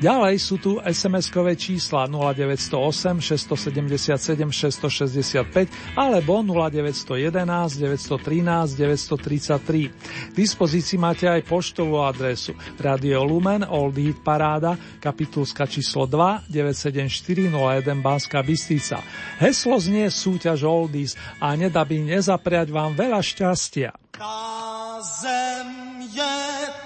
Ďalej 0.00 0.40
sú 0.40 0.56
tu 0.58 0.80
SMS-kové 0.80 1.60
čísla 1.60 2.08
0908 2.08 3.20
677 3.20 4.48
665 4.48 5.68
alebo 5.94 6.40
0911 6.40 7.78
913 7.78 8.80
933. 8.80 9.92
K 10.32 10.32
dispozícii 10.32 10.96
máte 10.96 11.28
aj 11.28 11.44
poštovú 11.44 12.00
adresu 12.00 12.56
Radio 12.80 13.28
Lumen 13.28 13.60
Old 13.68 14.00
Hit 14.00 14.24
Paráda, 14.24 14.80
kapitulska 14.98 15.68
číslo 15.68 16.08
2 16.08 16.48
97401 16.48 17.92
Banská 18.00 18.40
Bystrica. 18.40 19.03
Heslo 19.42 19.76
znie 19.82 20.08
súťaž 20.08 20.62
Oldies 20.62 21.18
a 21.42 21.52
nedá 21.58 21.82
by 21.82 22.02
nezapriať 22.06 22.70
vám 22.70 22.94
veľa 22.94 23.20
šťastia. 23.20 23.90
Tá 24.14 25.02
zem 25.02 25.68
je 26.14 26.36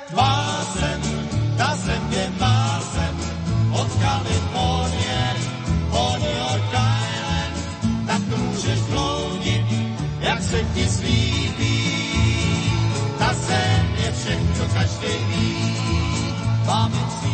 tvá 0.08 0.36
zem, 0.74 1.02
tá 1.60 1.70
zem 1.76 2.04
je 2.08 2.26
má 2.40 2.80
zem, 2.80 3.16
od 3.76 3.88
Kalifornie 4.00 5.22
po 5.92 6.04
New 6.16 6.36
York 6.40 6.72
Island, 6.72 7.56
tak 8.08 8.20
tu 8.26 8.36
môžeš 8.36 8.78
bloudit, 8.88 9.66
jak 10.24 10.40
se 10.40 10.60
ti 10.72 10.84
zlíbí. 10.88 11.78
Tá 13.20 13.30
zem 13.36 13.84
je 14.00 14.10
všechno, 14.12 14.64
každý 14.72 15.14
ví, 15.28 15.52
máme 16.64 17.00
tři 17.12 17.28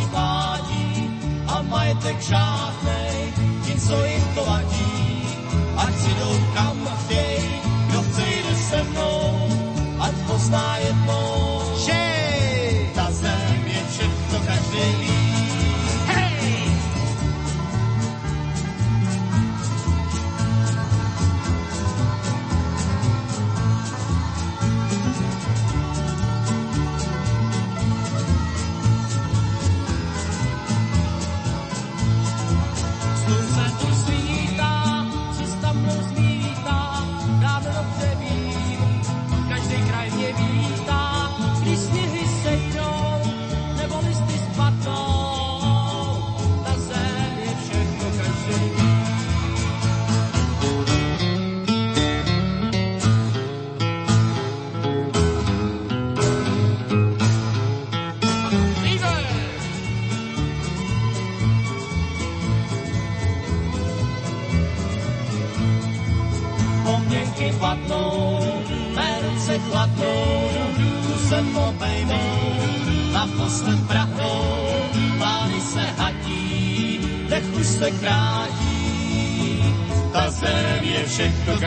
a 1.55 1.63
majetek 1.63 2.19
žádnej, 2.21 3.33
co 3.89 4.05
jim 4.05 4.23
to 4.35 4.45
vadí, 4.45 5.23
ať 5.77 5.95
si 5.95 6.11
jdou 6.15 6.35
kam 6.55 6.89
chtěj, 7.05 7.41
kdo 7.87 8.03
chce 8.03 8.23
jde 8.23 8.57
se 8.57 8.83
mnou, 8.83 9.49
ať 10.01 10.15
pozná 10.27 10.77
jednou, 10.77 11.54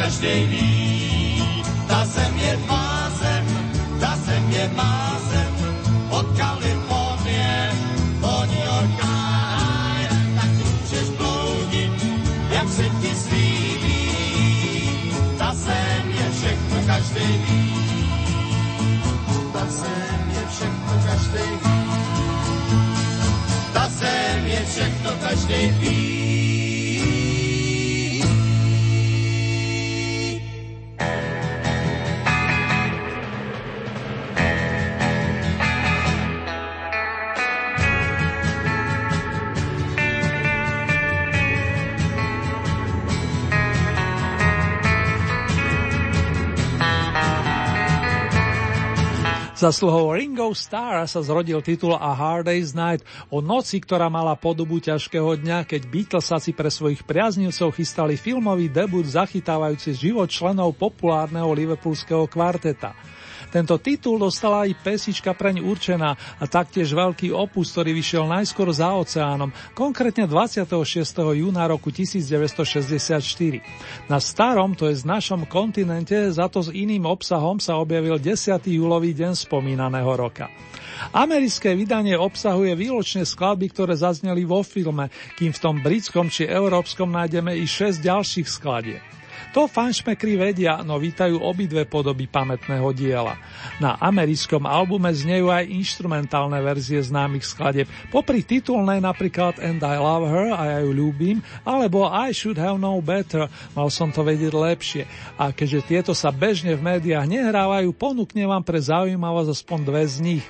každý 0.07 0.45
ví. 0.45 1.43
Ta 1.87 2.05
zem 2.05 2.33
je 2.37 2.57
má 2.67 3.11
zem, 3.19 3.45
ta 3.99 4.15
zem 4.25 4.51
je 4.51 4.69
má 4.75 5.19
zem, 5.29 5.53
od 6.09 6.27
Kalifornie 6.37 7.71
po 8.21 8.33
New 8.47 8.65
York 8.65 8.91
tak 10.35 10.49
můžeš 10.49 11.09
bloudit, 11.17 11.91
jak 12.49 12.69
se 12.69 12.83
ti 12.83 13.15
zlíbí. 13.15 13.99
Ta 15.37 15.53
zem 15.53 16.03
je 16.07 16.25
všechno, 16.31 16.77
každý 16.87 17.27
ví. 17.45 17.86
Ta 19.67 19.73
zem 19.73 20.31
je 20.31 20.47
všechno, 20.47 20.93
každý 21.05 21.43
ví. 21.63 21.89
Ta 23.73 23.89
zem 23.89 24.45
je 24.45 24.65
všechno, 24.65 25.11
každý 25.21 25.71
ví. 25.71 26.26
Zasluhou 49.57 50.13
Ringo 50.13 50.53
Starr 50.53 51.09
sa 51.09 51.17
zrodil 51.25 51.57
titul 51.65 51.97
A 51.97 52.13
Hard 52.13 52.45
Day's 52.45 52.77
Night 52.77 53.01
o 53.33 53.41
noci, 53.41 53.81
ktorá 53.81 54.05
mala 54.05 54.37
podobu 54.37 54.77
ťažkého 54.77 55.33
dňa, 55.33 55.65
keď 55.65 55.81
Beatlesaci 55.89 56.53
pre 56.53 56.69
svojich 56.69 57.01
priaznivcov 57.01 57.73
chystali 57.73 58.21
filmový 58.21 58.69
debut 58.69 59.01
zachytávajúci 59.01 59.97
život 59.97 60.29
členov 60.29 60.77
populárneho 60.77 61.49
liverpoolského 61.57 62.29
kvarteta. 62.29 62.93
Tento 63.47 63.79
titul 63.79 64.19
dostala 64.19 64.67
aj 64.67 64.75
pesička 64.83 65.31
preň 65.31 65.63
určená 65.63 66.13
a 66.13 66.43
taktiež 66.45 66.91
veľký 66.91 67.31
opus, 67.31 67.71
ktorý 67.71 67.95
vyšiel 67.95 68.27
najskôr 68.27 68.67
za 68.75 68.91
oceánom, 68.91 69.55
konkrétne 69.71 70.27
26. 70.27 70.67
júna 71.37 71.63
roku 71.67 71.87
1964. 71.87 74.11
Na 74.11 74.19
starom, 74.19 74.75
to 74.75 74.91
je 74.91 74.99
z 74.99 75.03
našom 75.07 75.47
kontinente, 75.47 76.27
za 76.31 76.51
to 76.51 76.59
s 76.59 76.69
iným 76.75 77.07
obsahom 77.07 77.63
sa 77.63 77.79
objavil 77.79 78.19
10. 78.19 78.59
júlový 78.67 79.15
deň 79.15 79.47
spomínaného 79.47 80.11
roka. 80.11 80.51
Americké 81.13 81.77
vydanie 81.77 82.17
obsahuje 82.17 82.73
výločné 82.73 83.23
skladby, 83.23 83.69
ktoré 83.69 83.93
zazneli 83.93 84.43
vo 84.43 84.65
filme, 84.65 85.13
kým 85.37 85.53
v 85.53 85.61
tom 85.61 85.75
britskom 85.79 86.27
či 86.27 86.49
európskom 86.49 87.13
nájdeme 87.13 87.53
i 87.53 87.69
6 87.69 88.01
ďalších 88.01 88.49
skladieb. 88.49 89.01
To 89.55 89.65
fanšmekry 89.65 90.35
vedia, 90.35 90.83
no 90.83 90.99
vítajú 90.99 91.39
obidve 91.39 91.87
podoby 91.87 92.27
pamätného 92.27 92.91
diela. 92.91 93.39
Na 93.79 93.95
americkom 93.97 94.67
albume 94.67 95.09
znejú 95.13 95.49
aj 95.49 95.71
instrumentálne 95.71 96.59
verzie 96.59 96.99
známych 96.99 97.47
skladeb, 97.47 97.87
popri 98.11 98.43
titulnej 98.43 98.99
napríklad 98.99 99.57
And 99.63 99.79
I 99.81 99.97
Love 99.97 100.27
Her 100.27 100.49
a 100.53 100.63
ja 100.67 100.77
ju 100.83 100.91
ľúbim, 100.91 101.39
alebo 101.63 102.05
I 102.05 102.35
Should 102.35 102.59
Have 102.59 102.77
Known 102.77 103.01
Better, 103.01 103.47
mal 103.73 103.87
som 103.87 104.11
to 104.11 104.21
vedieť 104.21 104.53
lepšie. 104.53 105.03
A 105.39 105.55
keďže 105.55 105.87
tieto 105.87 106.11
sa 106.11 106.29
bežne 106.29 106.75
v 106.75 106.83
médiách 106.83 107.25
nehrávajú, 107.25 107.89
ponúknem 107.95 108.45
vám 108.45 108.61
pre 108.61 108.77
zaujímavosť 108.77 109.49
aspoň 109.53 109.79
dve 109.83 110.03
z 110.05 110.17
nich. 110.21 110.45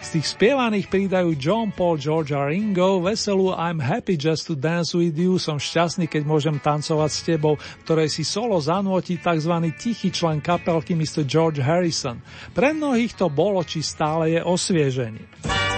Z 0.00 0.20
tých 0.20 0.26
spievaných 0.36 0.86
pridajú 0.92 1.32
John 1.40 1.72
Paul, 1.72 1.96
George 1.96 2.36
a 2.36 2.46
Ringo, 2.46 3.00
veselú 3.00 3.56
I'm 3.56 3.80
happy 3.80 4.20
just 4.20 4.46
to 4.48 4.54
dance 4.54 4.92
with 4.92 5.16
you, 5.16 5.40
som 5.40 5.56
šťastný, 5.56 6.06
keď 6.06 6.22
môžem 6.28 6.56
tancovať 6.60 7.10
s 7.12 7.20
tebou, 7.24 7.54
ktorej 7.84 8.12
si 8.12 8.24
solo 8.24 8.60
zanúti 8.60 9.16
tzv. 9.16 9.54
tichý 9.76 10.12
člen 10.12 10.44
kapelky 10.44 10.92
Mr. 10.92 11.24
George 11.24 11.64
Harrison. 11.64 12.20
Pre 12.52 12.70
mnohých 12.76 13.16
to 13.16 13.32
bolo, 13.32 13.64
či 13.64 13.80
stále 13.80 14.36
je 14.36 14.40
osvieženie. 14.44 15.75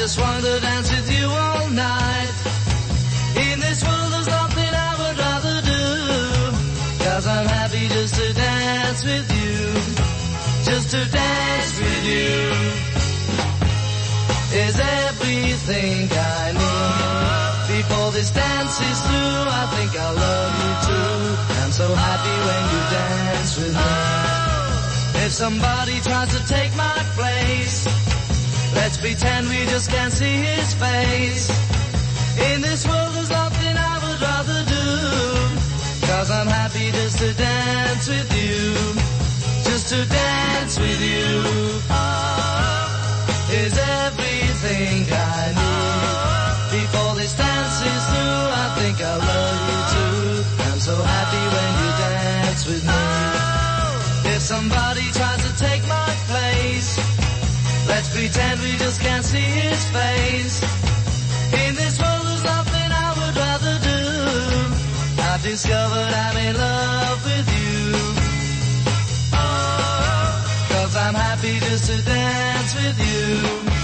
just 0.00 0.18
want 0.18 0.42
to 0.42 0.58
dance 0.60 0.90
with 0.90 1.12
you 1.12 1.26
all 1.28 1.68
night. 1.68 2.32
In 3.36 3.60
this 3.60 3.84
world 3.84 4.10
there's 4.12 4.28
nothing 4.28 4.72
I 4.88 4.92
would 5.00 5.18
rather 5.26 5.56
do. 5.60 5.84
Cause 7.04 7.26
I'm 7.26 7.46
happy 7.46 7.86
just 7.88 8.14
to 8.14 8.32
dance 8.32 9.04
with 9.04 9.28
you. 9.40 9.60
Just 10.64 10.90
to 10.92 11.00
dance 11.04 11.74
with 11.84 12.04
you. 12.12 12.32
Is 14.64 14.80
everything 15.04 16.08
I 16.10 16.44
need. 16.60 17.76
Before 17.76 18.10
this 18.12 18.30
dance 18.30 18.80
is 18.80 18.98
through, 19.04 19.44
I 19.60 19.64
think 19.74 19.90
I 20.00 20.10
love 20.24 20.52
you 20.64 20.72
too. 20.88 21.12
I'm 21.60 21.72
so 21.72 21.88
happy 21.94 22.36
when 22.48 22.62
you 22.72 22.82
dance 22.96 23.52
with 23.60 23.74
me. 23.76 25.26
If 25.26 25.32
somebody 25.32 26.00
tries 26.00 26.30
to 26.36 26.40
take 26.48 26.74
my 26.74 26.96
place, 27.18 27.99
Pretend 29.00 29.48
we 29.48 29.64
just 29.64 29.88
can't 29.88 30.12
see 30.12 30.44
his 30.44 30.74
face. 30.74 31.48
In 32.52 32.60
this 32.60 32.86
world 32.86 33.14
there's 33.14 33.30
nothing 33.30 33.74
I 33.74 33.96
would 34.04 34.20
rather 34.20 34.60
do. 34.68 36.06
Cause 36.06 36.30
I'm 36.30 36.46
happy 36.46 36.92
just 36.92 37.18
to 37.18 37.32
dance 37.32 38.08
with 38.08 38.30
you. 38.36 38.76
Just 39.64 39.88
to 39.88 40.04
dance 40.04 40.78
with 40.78 41.00
you. 41.00 41.32
Oh, 41.88 43.48
is 43.50 43.72
everything 44.04 45.08
I 45.08 45.48
need. 45.56 46.80
Before 46.82 47.14
this 47.16 47.32
dance 47.32 47.80
is 47.80 48.04
through, 48.12 48.44
I 48.52 48.66
think 48.78 49.00
I'll 49.00 49.18
love 49.18 49.60
you 49.70 49.80
too. 49.96 50.44
I'm 50.68 50.78
so 50.78 50.94
happy 51.00 51.44
when 51.56 51.70
you 51.80 51.90
dance 52.04 52.66
with 52.66 52.84
me. 52.84 54.36
If 54.36 54.42
somebody 54.42 55.08
tries 55.16 55.40
to 55.40 55.56
take 55.56 55.88
my 55.88 56.09
pretend 58.20 58.60
we 58.60 58.72
just 58.76 59.00
can't 59.00 59.24
see 59.24 59.48
his 59.64 59.82
face. 59.96 60.56
In 61.64 61.74
this 61.74 61.98
world 61.98 62.24
there's 62.26 62.44
nothing 62.44 62.88
I 63.06 63.08
would 63.18 63.36
rather 63.46 63.76
do. 63.90 64.02
I've 65.22 65.42
discovered 65.42 66.12
I'm 66.24 66.36
in 66.48 66.54
love 66.54 67.20
with 67.24 67.48
you. 67.60 67.80
Oh, 69.32 70.66
cause 70.68 70.96
I'm 70.96 71.14
happy 71.14 71.60
just 71.60 71.86
to 71.90 71.96
dance 72.04 72.74
with 72.74 72.98
you. 73.08 73.79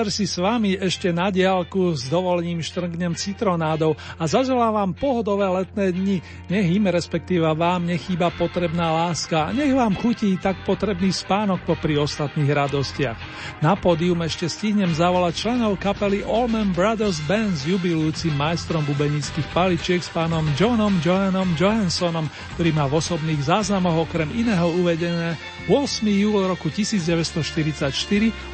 Záver 0.00 0.16
si 0.16 0.24
s 0.24 0.40
vami 0.40 0.80
ešte 0.80 1.12
na 1.12 1.28
diálku 1.28 1.92
s 1.92 2.08
dovolením 2.08 2.64
štrngnem 2.64 3.12
citronádov 3.12 4.00
a 4.16 4.24
zaželám 4.24 4.72
vám 4.72 4.90
pohodové 4.96 5.44
letné 5.44 5.92
dni. 5.92 6.16
Nech 6.48 6.72
im, 6.72 6.88
respektíve 6.88 7.44
vám, 7.52 7.84
nechýba 7.84 8.32
potrebná 8.32 8.96
láska 8.96 9.52
a 9.52 9.52
nech 9.52 9.76
vám 9.76 9.92
chutí 10.00 10.40
tak 10.40 10.64
potrebný 10.64 11.12
spánok 11.12 11.68
popri 11.68 12.00
ostatných 12.00 12.48
radostiach. 12.48 13.18
Na 13.60 13.76
pódium 13.76 14.24
ešte 14.24 14.48
stihnem 14.48 14.88
zavolať 14.96 15.36
členov 15.36 15.76
kapely 15.76 16.24
Allman 16.24 16.72
Brothers 16.72 17.20
Band 17.28 17.60
s 17.60 17.68
jubilujúcim 17.68 18.32
majstrom 18.40 18.80
bubenických 18.88 19.52
paličiek 19.52 20.00
s 20.00 20.08
pánom 20.08 20.48
Johnom 20.56 20.96
Johanom 21.04 21.52
Johanssonom, 21.60 22.24
ktorý 22.56 22.72
má 22.72 22.88
v 22.88 23.04
osobných 23.04 23.44
záznamoch 23.44 24.08
okrem 24.08 24.32
iného 24.32 24.64
uvedené 24.80 25.36
8. 25.68 26.08
júl 26.08 26.40
roku 26.48 26.72
1944 26.72 27.92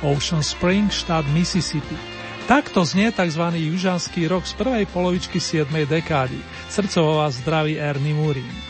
Ocean 0.03 0.43
Springs 0.43 1.07
štát 1.07 1.23
Mississippi. 1.37 1.97
Takto 2.49 2.81
znie 2.89 3.13
tzv. 3.13 3.45
južanský 3.53 4.25
rok 4.25 4.49
z 4.49 4.57
prvej 4.57 4.89
polovičky 4.89 5.37
7. 5.37 5.69
dekády. 5.85 6.41
Srdcovo 6.73 7.21
vás 7.21 7.45
zdraví 7.45 7.77
Ernie 7.77 8.17
Murin. 8.17 8.66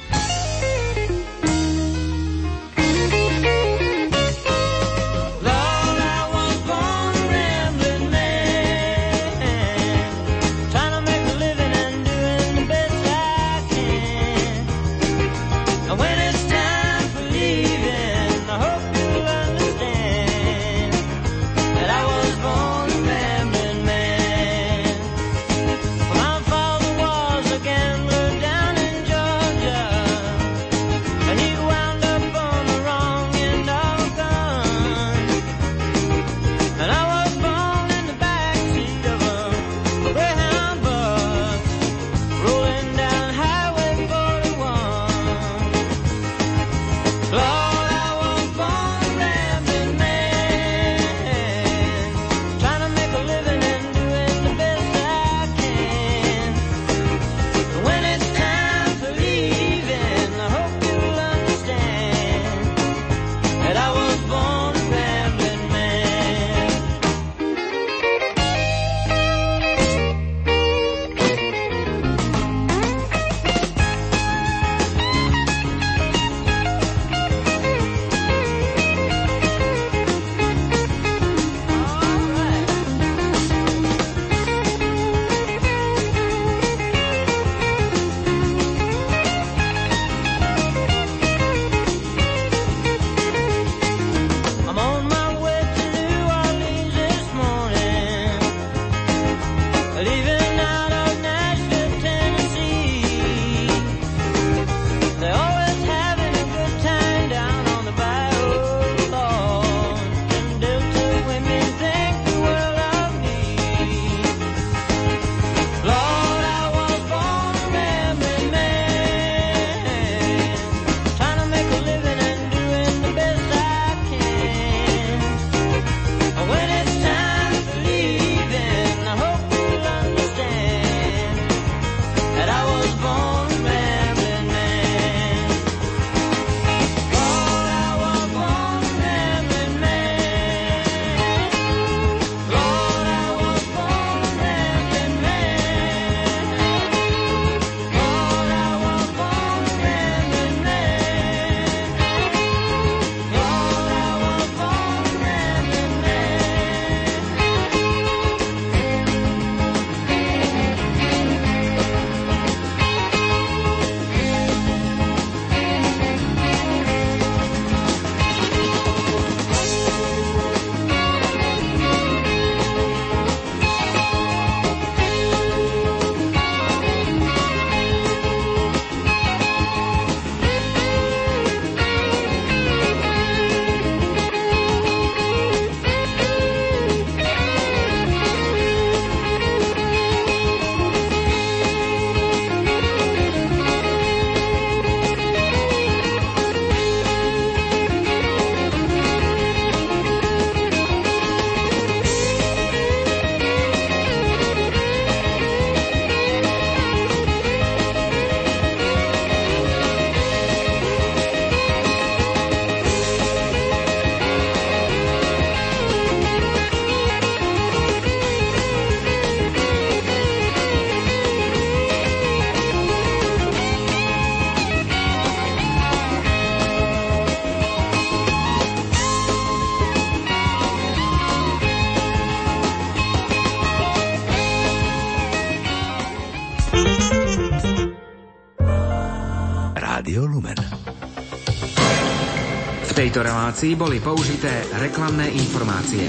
Relácii 243.36 243.76
boli 243.76 244.00
použité 244.00 244.64
reklamné 244.80 245.28
informácie. 245.28 246.08